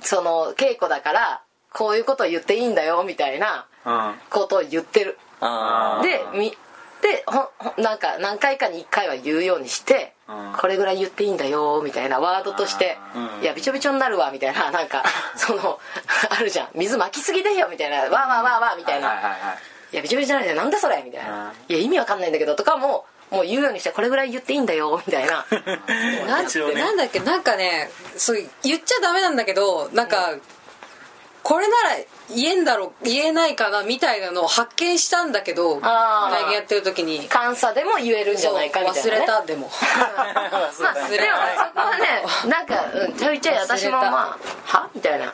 [0.02, 1.42] その稽古だから
[1.74, 4.14] こういうことを言っていいんだよみたいなうん。
[4.30, 5.18] ことを言ってる。
[5.40, 6.56] あでみ
[7.02, 7.50] でほ
[7.82, 10.54] なんか何回かに1回は言うようにして、うん。
[10.58, 13.44] これぐらい言っていいんだよみたいなワードとして「うん。
[13.44, 15.04] いやびちょびちょになるわ」みたいな なんか
[15.36, 15.80] その
[16.30, 16.70] あるじゃん。
[16.76, 19.38] 水巻きすぎだよみたいな「わーわーわーわー」みたいな
[19.92, 25.46] 「いやびちょびちょになるじゃんなんだそれ」みたいな「いや意味わかんないんだけど」とかももう言うようにしてこれぐらい言っていいんだよみたいな。
[26.28, 30.34] なんねなんだっけなんかねそう言っちゃダメなんだけどなんか、
[31.44, 31.90] これなら
[32.36, 37.20] 言えんだろ言えないかなみたいなのを発見したんだけど来年やってる時に。
[37.28, 39.70] 監査でも言えるんじゃないかみたいな、ね、忘れたでも。
[39.98, 45.34] まあ、でもそこはねなんか、うん、ちょいちょい私もまあ「は?」みたいな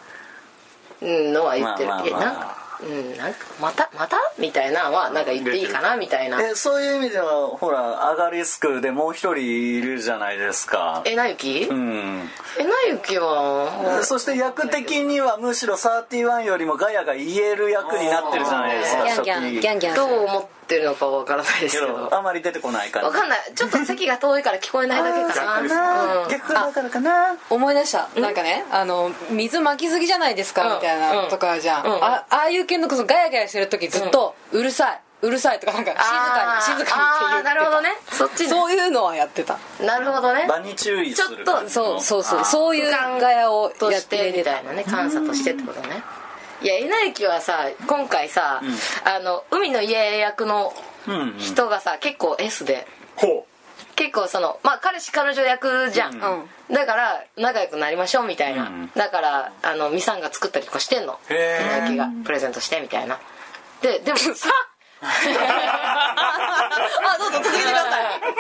[1.02, 2.08] うんのは言ってる、まあまあまあ。
[2.08, 4.18] いやなんかうんなんかまたまた？
[4.38, 5.96] みたいなのはなんか言っていいかな？
[5.96, 6.42] みたいな。
[6.42, 11.02] えそういう意味ではほらアガリスクでもう一人いるじゃないですか。
[11.06, 12.30] えなゆきうん。
[12.60, 19.96] えなゆきはそして役的にはむしろ31よりもガヤが言える役になってるじゃないですかギャンギャンギャンギャン。
[19.96, 23.08] どう思ってるのかわからないですけけどどあまり出てこない感じ。
[23.08, 23.40] わかんない。
[23.56, 26.30] ちょっと席が遠いから聞こえないだけか 逆ですなうん。
[26.30, 27.36] 逆だからかな。
[27.50, 28.08] 思い出した。
[28.16, 30.76] なんかねあの水巻きすぎじゃないですかうん。
[30.76, 32.04] みたいなとかじゃん、うん。
[32.04, 35.02] あああいう系のこそガヤガヤしてる時ずっとうるさい。
[35.20, 37.90] うるさいとかなんか静かに静かにって言あーってなるほどね。
[38.12, 38.50] そっちね。
[38.50, 39.58] そういうのはやってた。
[39.80, 40.46] なるほどね。
[40.48, 42.46] 場に注意するちょっとそうそうそう。
[42.46, 46.04] そういうガヤをやっててみたいなね監査としてってことね
[46.62, 48.62] いやえなゆきはさ今回さ、
[49.06, 50.74] あの海の家役の
[51.08, 51.38] うんうん。
[51.38, 52.88] 人がさ結構 S で。
[53.16, 53.46] ほ
[53.96, 56.20] 結構そのまあ彼氏彼女役じゃん、
[56.70, 61.20] だから仲良くなりましょうみたいな、うんだからあのミサンが作ったりとかしてんの。
[61.30, 63.20] えなゆきがプレゼントしてみたいな。
[63.82, 64.50] ででもさ
[65.02, 67.90] あどうぞ続けてくださ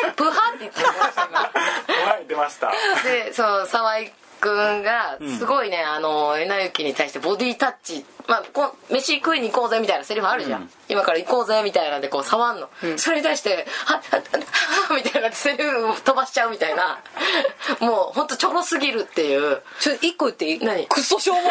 [0.10, 0.13] い。
[0.17, 1.41] プハって言ってました今。
[1.41, 2.71] うはい出ました。
[3.03, 10.69] でその沢井君がすごいね、あのえなゆきに対してボディタッチまあこう飯食いに行こうぜみたいなセリフあるじゃん、うん。
[10.89, 14.41] 今から行こうぜみたいなんでこう触んの、それに対して「はっはっはっ
[14.89, 17.00] は」みたいなセリフを飛ばしちゃうみたいな。
[17.80, 19.62] もうほんとちょろすぎるっていう。
[19.80, 20.60] ちょ一個言っていい？
[20.65, 20.88] 何？
[20.88, 21.50] クソしょうもな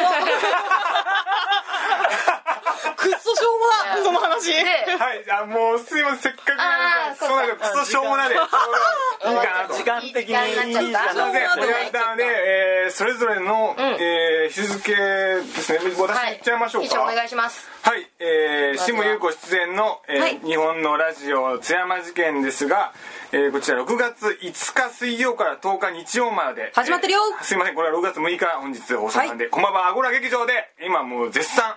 [2.94, 4.05] クソしょうもな。
[4.05, 4.53] その話？
[4.53, 8.35] ではいあもうすいませんせっかくあーそうなんですクソしょうもないで。
[8.35, 10.20] いいかなと時間的に。
[10.20, 15.79] いいじゃ時間になので、えーそれぞれの、えー日付ですね。
[15.99, 16.31] 私はい。
[16.33, 16.87] 言っちゃいましょうか。
[16.87, 17.68] 一応お願いします。
[17.83, 20.38] はい、えー、まずは下優子出演の、えーはい。
[20.40, 22.92] 日本のラジオ津山事件ですが、
[23.33, 26.70] えーこちら6月5日水曜から10日日曜まで。
[26.75, 27.20] 始まってるよ。
[27.38, 27.75] えーすいません。
[27.75, 29.88] これは6月6日本日放送なんで、こんばんは。
[29.88, 30.53] アゴラ劇場で
[30.85, 31.75] 今もう絶賛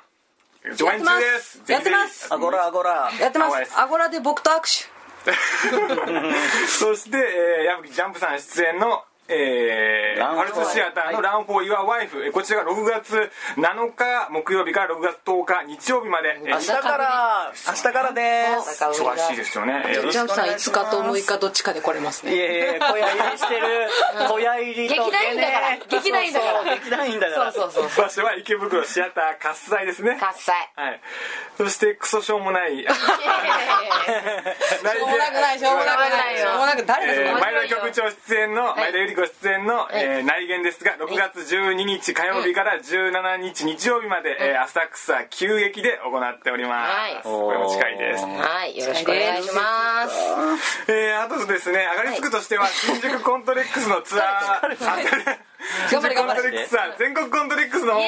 [0.75, 1.61] 上演中です。
[1.67, 2.33] やってます。
[2.33, 3.09] アゴラアゴラ。
[3.19, 3.79] やってます。
[3.79, 4.99] アゴラで僕と握手。
[6.67, 16.39] そして、えー、矢吹ジャンプさん出演の、えー、ランファルツシアターの「ランフォー・ユア・ワイフ」えーこちらが6月7日木曜日から6月10日日曜日まで。
[16.45, 18.83] えー明日から明日からです。
[18.83, 19.83] 忙しいですよね。
[20.11, 22.33] ジャンプさん5日と6日どっちかで来れますね。
[22.35, 23.89] いやいや小屋入りしてる。
[24.27, 25.77] 小屋入りと劇団員だから。
[25.77, 26.51] 劇団員だから。
[26.53, 27.51] そうそう劇団員だから。
[27.51, 28.05] そうそうそう。
[28.05, 30.17] 場所は池袋シアター喝采ですね。
[30.19, 30.71] 喝采。
[30.75, 31.01] はい。
[31.57, 32.77] そしてクソしょうもない。
[32.77, 32.91] し しょ
[35.05, 47.23] うもなくないしょうもなくないしょうもなく誰がそえー、こまで前田局長出演の、前田由里子出演の、えー内言ですが6月12日火曜日から17日日曜日まで、えー浅草急激で行っております、はい。
[47.23, 48.25] これも近いです。
[48.25, 48.77] はい。
[48.77, 50.91] よろしくお願いします。
[50.91, 55.48] えー、あとですね、上がりつくとしては、新宿コントレックスのツアー、
[56.15, 58.05] コントレックスツアー、全国コントレックスの方も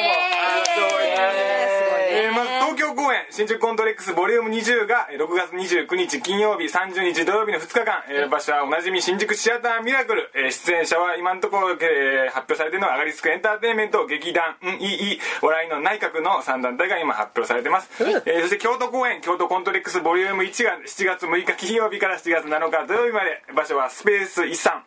[2.34, 17.90] まず東京公演新宿コントレックスボリューム20がえー6月29日金曜日30日土曜日の2日間、えー場所はおなじみ新宿シアターミラクル、えー出演者は今のところ、えー発表されているのはアガリスクエンターテインメント劇団んいい笑いの内閣の3団体が今発表されてます、
[18.26, 24.84] えーそして京都公演京都コントレックスボリューム1が7月6日金曜日から7月7日土曜日まで場所はスペースイサン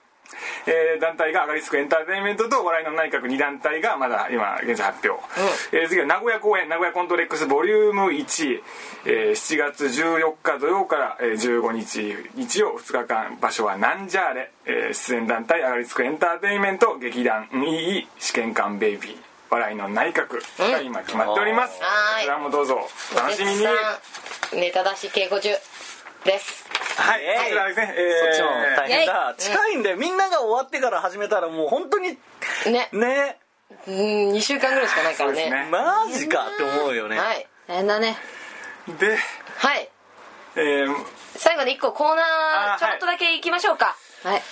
[0.66, 5.22] えー団体がアガリスクエンターテインメントとお笑いの内閣2団体がまだ今現在発表、
[5.72, 8.60] えー次は名古屋公演名古屋コントレックスボリューム1、
[9.06, 19.16] えー7月14日土曜から、えー15日日曜2日間場所はなんじゃあれ、えー出演団体アガリスクエンターテインメント劇団いい試験官ベイビー。
[19.50, 22.24] 笑いの内閣が今決まっております、はい。
[22.24, 23.64] こちらもどうぞお楽しみに。
[24.54, 25.50] ネタ出し稽古中
[26.24, 26.63] です
[26.96, 29.34] はいイエーイこちらですね、そっちも大変だ。
[29.36, 32.16] 近いんでみんなが終わってから始めたらもう本当に
[32.70, 32.88] ね。
[32.92, 33.38] ね。
[33.86, 33.94] うん
[34.32, 35.50] 2週間ぐらいしかないからね。
[35.50, 35.68] ね。
[35.70, 37.18] マジかって思うよね。
[37.18, 37.46] はい。
[37.66, 38.16] 大変だね。
[38.98, 39.16] で、
[39.56, 39.88] はい。
[40.56, 40.94] えー、
[41.36, 42.22] 最後に1個コーナ
[42.74, 43.96] あーーちょろっとだけ行きましょうか。
[44.22, 44.42] はい。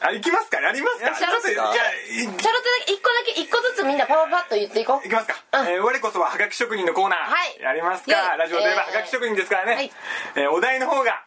[0.00, 0.60] あ行きますか？
[0.60, 1.10] やりますか？
[1.16, 2.50] ちょっとじゃあいちょろっとだ
[2.86, 5.06] け1個だけ1個ずつみんなパパパッと言っていこう。
[5.06, 5.34] いきますか、
[5.66, 7.58] えー我こそははがき職人のコーナー、はい。
[7.60, 8.36] やりますか？
[8.36, 9.90] ラジオといえばえーはがき職人ですからね、はい。
[10.36, 11.24] えーお題の方が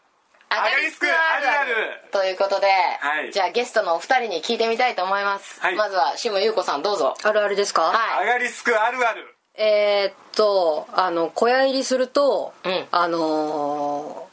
[0.49, 1.71] アガリスクあるある。
[2.11, 3.31] ということで、はい。
[3.31, 5.75] じゃあゲストのお二人に聞いてみたいと思います、はい。
[5.75, 7.15] まずはシム優子さんどうぞ。
[7.23, 7.81] あるあるですか？
[7.83, 8.27] はい。
[8.29, 9.35] アガリスクあるある。
[9.55, 12.85] えーっとあの小屋入りすると、うん。
[12.91, 14.26] あのー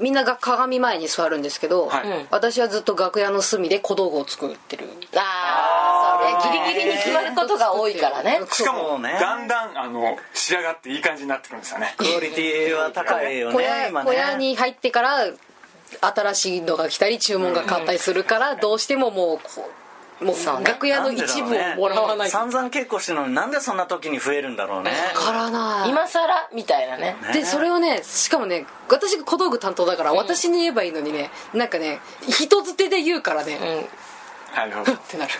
[0.00, 2.08] みんなが鏡前に座るんですけど、はい。
[2.08, 2.26] うん。
[2.30, 4.86] 私はずっと楽屋の隅で小道具を作ってる。
[5.16, 6.64] ああそうね。
[6.74, 8.40] ギリギリに決まることが多いからね。
[8.50, 11.94] しかも、だんだんあの仕上がっていい感じになってくるんですよね。
[11.96, 14.10] クオリティは高いよね小屋今ね。
[14.10, 15.26] 小屋に入ってから
[16.00, 19.70] 新しいのが来たり注文が買ったりするから、どうしてももうこう
[20.20, 22.32] もう楽屋の一部をもらわないと。
[22.32, 24.90] 散々稽古してるのになんでそんな時に増えるんだろうね。
[25.14, 27.16] わからない今さらみたいなね。
[27.32, 33.88] でそれをねしかもね私が小道具担当だから私に言えばいいのにねなんかね人づてで言うからね、うん。
[34.54, 35.30] なるほどってなる。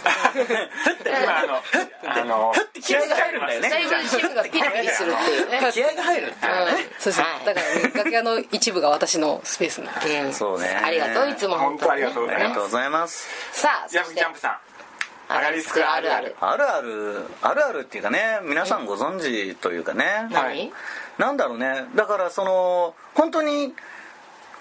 [1.05, 1.63] 今あの
[2.07, 3.71] あの気合が入るんだよね。
[3.71, 5.51] だいぶシムがピリピリするっていう。
[5.51, 6.87] ね気合が入るっていうね。
[6.99, 7.45] そうそう、はい。
[7.45, 10.33] だからね楽屋の一部が私のスペースになるうん。
[10.33, 10.81] そうね。
[10.85, 13.29] ありがとういつも本当ありがとうございますありがとうございます。
[13.53, 14.68] さあジャンプそしてジャンプさん
[15.29, 16.35] アガリスクあるある。
[16.41, 17.27] あるある。
[17.43, 20.29] あるあるっていうかね皆さんご存知というかね。
[20.31, 20.73] 何
[21.19, 21.85] なんだろうね。
[21.95, 23.75] だからその本当に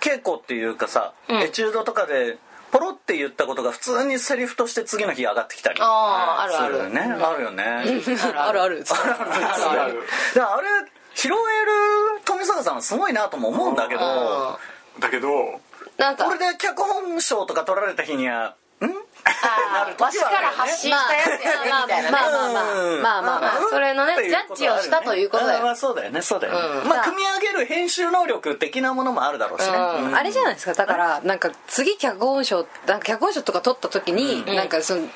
[0.02, 1.42] 稽古っていうかさ、うん。
[1.42, 2.38] エチュードとかで
[2.72, 6.76] ポロって言ったことが普通にセリフとして次の日上がってきたりあああるある。
[6.76, 7.02] するよね。
[7.02, 7.64] あるよね。
[7.64, 8.84] あるある。
[8.90, 10.04] あるある。
[10.36, 10.68] だからあれ
[11.16, 11.36] 拾える
[12.26, 14.02] 富坂さんはすごいなとも思うんだけど。
[14.02, 14.60] あ
[15.00, 15.62] だけど
[15.98, 16.26] なんか。
[16.26, 22.12] これで脚本賞とか取られた日にはんあーわしから発信したやつやねみたいなね。
[22.12, 23.02] まあまあまあうん。
[23.02, 25.60] まあまあまあそれのねジャッジをしたということだよ。
[25.60, 26.54] あまあそうだよねそうだよ
[26.86, 30.74] まあ組み上げる編集能力的なものもあるだろうしね、あれじゃないですか。
[30.74, 32.66] だからなんか次脚本賞
[33.04, 35.08] 脚本賞とか取った時に、なんかその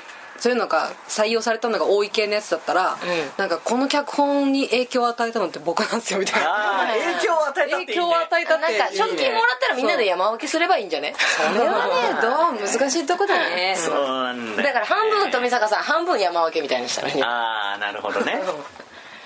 [0.41, 2.97] そういうのが採用されたのが多い系のやつだったら、
[3.37, 6.87] なんかこの脚本に影響を与えたのって僕なんですよみたいな。
[7.19, 11.13] 影響を与えたっていい、ね、影響を与えたってなんか賞金もらったらみんなで山分けすればいいんじゃね？
[11.15, 12.67] それはねどう？
[12.67, 13.75] 難しいとこだね。
[13.77, 17.23] そうなんだよだから半分富坂さん半分山分けみたいにしたのに。
[17.23, 18.41] ああなるほどね。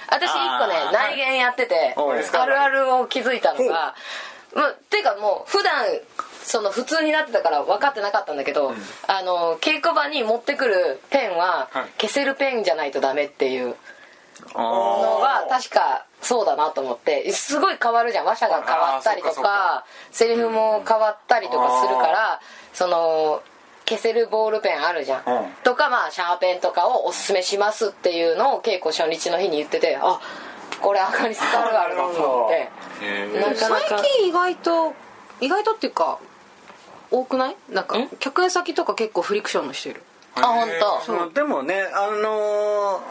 [0.10, 3.96] 私一個ね内言やっててあるあるを気づいたのが
[4.54, 5.86] まあていうかもう普段
[6.46, 8.72] その普通になってたから分かってなかったんだけど、
[9.08, 12.02] あの稽古場に持ってくるペンははい。
[12.02, 13.76] 消せるペンじゃないとダメっていう
[14.54, 18.26] あのが確かそうだなと思ってすごい変わるじゃん。
[18.26, 22.40] 話者が変わったりとかセリフも変わったりとかするから
[22.74, 23.42] その
[23.90, 25.52] 消せるボールペンあるじゃん、うん。
[25.64, 30.20] とかまあシャーペンとかをおすすめしますっていうのを稽古初日の日に言っててあ
[30.80, 32.70] これあかりスカルあるなと思って。
[33.02, 34.94] えなかなか最近意外と
[35.42, 36.20] 意外とっていうか
[37.20, 37.56] 多くない？
[37.70, 40.02] なんか客演先とか結構フリクションのしてる。
[40.36, 40.68] あ本
[41.08, 41.14] 当。
[41.26, 43.02] うんでもねあの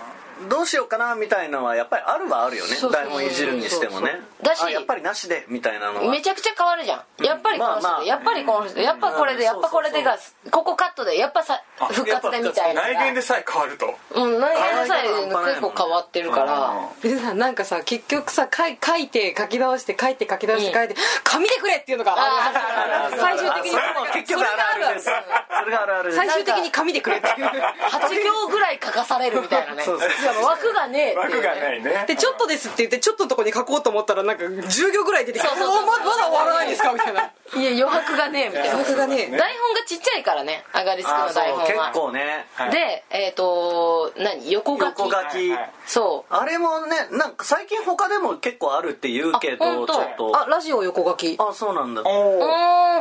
[0.64, 2.76] うしようかなみたいのはやっぱりあるはあるよね。
[2.92, 4.20] 台本いじるにしてもね。
[4.42, 6.10] だしあやっぱりなしでみたいなのは。
[6.10, 7.24] めちゃくちゃ変わるじゃん。
[7.24, 7.80] やっぱりこの人。
[7.80, 8.04] で、まあまあ。
[8.04, 8.74] やっぱりこの人。
[8.74, 10.18] でやっぱこれでやっぱこれでが
[10.50, 13.94] ここカットでやっぱさあ復活でみたいな内見でさえ変わると。
[14.14, 15.08] うん内見でさえ
[15.52, 17.34] 結構変わってるから。
[17.34, 23.16] なんかさ結局さ書い書いて書き直して書いて書き直して書いて紙でくれっていうのがある。
[23.18, 23.70] 最終的に。
[23.70, 24.44] それも結局あ
[24.76, 25.06] るあるです。
[25.06, 26.04] それがあるある。
[26.10, 26.16] です。
[26.16, 27.46] 最終的に紙でくれっていう。
[27.46, 29.82] 8行ぐらい書かされるみたいなね。
[29.82, 30.10] そうそう
[30.54, 31.12] 枠がね。
[31.12, 32.04] え枠がないね。
[32.06, 36.92] でちょっとですって言ってちょっとのとこに書こうと思ったらなんか10行ぐらい出てきてそうままだ終わらないんですか？
[36.92, 37.22] みたいな。
[37.22, 38.72] いや余白がねえみたいな。
[38.72, 39.36] 余白がねえ。
[39.36, 42.46] 台本がちっちゃいからねアガリスクのあそう結台本は構ね。
[42.54, 42.70] はい。
[42.70, 44.50] でえっ、と何？
[44.50, 44.98] 横書き。
[45.00, 45.50] 横書き。
[45.50, 46.34] はいそう。
[46.34, 50.32] あれもねなんか最近他でも結構あるって言うけどちょっと。
[50.34, 51.36] あラジオ横書き。
[51.38, 52.02] あそうなんだ。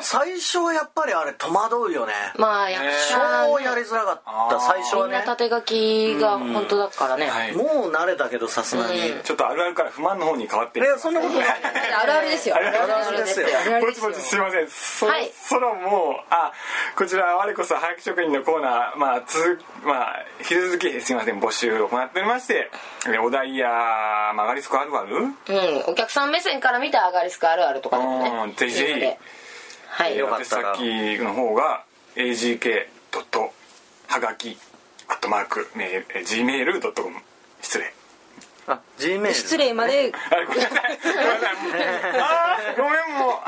[0.01, 2.13] 最初はやっぱりあれ戸惑うよね。
[2.37, 4.59] まあ役者はね超やりづらかった。
[4.59, 7.53] 最初みんなはね縦書きが本当だからね、はい。
[7.53, 9.09] もう慣れたけどさすがに。
[9.11, 9.23] うん。
[9.23, 11.45] ちょっとあるあるから不満の方に変わっていやそんなことない。
[11.49, 12.55] あるあるですよ。
[12.55, 13.47] あるあるあるですよ。
[13.81, 14.67] ぼちぼちすいません。
[14.69, 15.31] そろはい。
[15.33, 16.51] そろもうあ
[16.95, 22.69] こちら我こそ早く職人のコーナーまあつまあ引き続きすいません募集を行っておりまして
[23.07, 23.69] えお題や
[24.35, 25.15] 曲がりスコあるある？
[25.15, 25.35] うん。
[25.87, 28.29] お客さん目線から見たアガリスクあるあるとかでもね。
[28.29, 28.89] うんぜひぜひ。
[28.89, 29.19] いいので。
[29.89, 30.17] はい。
[30.17, 30.63] よかったら。
[30.63, 30.83] さっき
[31.19, 31.83] の方が
[32.15, 32.85] agk.
[34.07, 34.57] はがき
[35.23, 37.15] トマークメール gmail.com
[37.61, 37.93] 失礼。
[38.67, 40.11] あ G メール失礼まで。
[40.13, 40.99] あごめんなさい。
[41.01, 43.43] ごめんなさいあーごめんもう。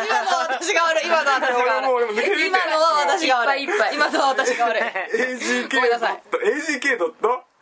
[0.00, 1.06] 今のは私が悪い。
[1.06, 2.44] 今のは私が悪い。
[2.48, 3.64] 今のは私が悪い。
[3.64, 3.94] いっぱいいっぱい。
[3.94, 4.82] 今のは私が悪い。
[4.82, 5.74] agk.
[5.74, 6.22] ごめんなさい。
[6.32, 6.98] agk.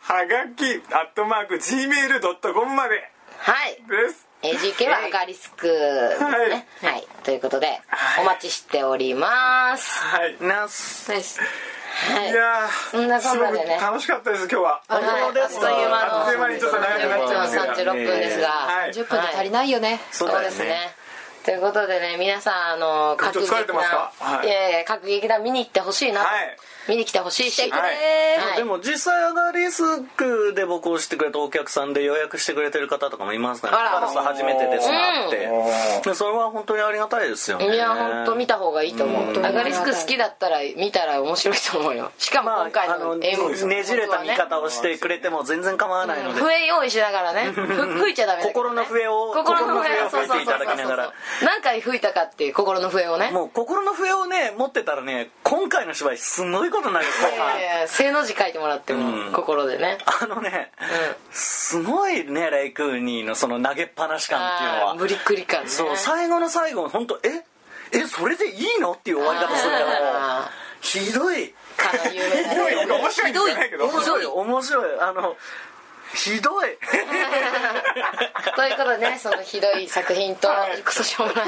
[0.02, 0.64] はがき
[0.94, 1.56] アットマーク。
[1.56, 3.10] gmail.com まで。
[3.38, 3.82] はい。
[3.88, 4.28] です。
[4.42, 6.66] AGK はアガリスクですね。
[6.80, 7.78] はい、ということで
[8.18, 10.00] お待ちしております。
[10.02, 10.36] はい。
[10.40, 11.08] ナス。
[11.08, 11.40] です
[11.90, 12.30] はい。
[12.30, 13.78] いやそんなこんなでね。
[13.80, 14.82] 楽しかったです今日は。
[14.88, 18.90] あっという間のあっという間にちょっと長くなっちゃいますけど36分ですが、はい。
[18.92, 20.00] 10分で足りないよね。
[20.12, 20.50] そうだよね。
[20.50, 20.94] そうですね。
[21.44, 24.12] ということでね皆さんあのちょっと疲れてますか？
[24.18, 24.46] はい。
[24.46, 26.56] いやいや各劇団見に行ってほしいなと、はい
[26.90, 27.80] 見に来てほしいし、はい。
[27.80, 28.56] はい。
[28.56, 34.00] でも実際アガリスクで僕を知ってくれたお客さんで予約してくれてる方とかもいますからあら。
[34.00, 35.44] パルス初めてですなって。
[35.46, 36.02] うん。
[36.02, 37.74] でそれは本当にありがたいですよね。
[37.74, 39.46] いや本当見た方がいいと思う。
[39.46, 42.10] アガリスク好きだったら見たら面白いと思うよ。
[42.18, 43.84] しかもま今回ああのの演目ね。
[43.84, 46.40] じれた見方をしてくれても全然構わないので。
[46.40, 47.52] 笛用意しながらね。
[47.52, 48.48] ふ吹いちゃダメね。
[48.48, 51.12] 心の笛を心の笛を心の笛を吹いていただきながら。
[51.42, 53.30] 何回吹いたかっていう心の笛をね。
[53.30, 59.32] もう心の笛をね持ってたらね今回の芝居すごいことになるよ後半いやいや正の字書いてもらっても、うん。
[59.32, 59.98] 心でね。
[60.22, 60.70] あのね
[61.30, 64.94] すごいねレイクーニーのその投げっぱなし感っていうのは。
[64.94, 65.68] 無理くり感ね。
[65.68, 67.44] そう最後の最後本当え？
[67.92, 68.92] えそれでいいの？
[68.92, 69.86] っていう終わり方するから。
[70.38, 70.50] あ
[70.80, 71.36] ひどい。
[71.36, 72.74] ーかの有名なひどい。
[73.00, 73.86] 面白いんじゃないけど。
[73.86, 74.26] 面白い。
[74.26, 75.00] 面白い。
[75.00, 75.36] あの
[76.14, 76.78] ひどい。
[78.56, 80.48] ということでねそのひどい作品と
[80.84, 81.46] クソしょうもない。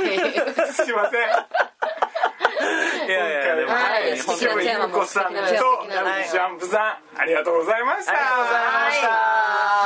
[0.73, 1.23] すいません。
[3.09, 4.17] いやいやでもはい。
[4.19, 8.13] 素敵なゆうこさんと素敵ジャンプさんありがとうございました。
[8.13, 9.09] ありがとうございました。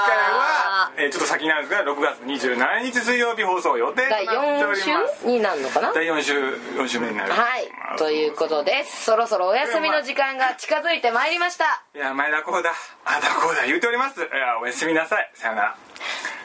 [0.04, 0.65] 次回は、
[0.98, 5.20] えーちょっと先なんですが6月27日水曜日放送予定とな第ってお4ります。
[5.22, 5.92] 週になるのかな？
[5.92, 6.38] 第4週
[6.78, 7.68] 4週目になるはい。
[7.98, 9.04] ということです。
[9.04, 11.84] そろそろお休みの時間が近づいてまいりました。
[11.94, 12.72] いや前田こうだ
[13.04, 14.20] あだこうだ言うております。
[14.20, 15.30] いやおやすみなさい。
[15.34, 15.76] さよなら。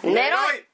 [0.03, 0.65] 寝ろい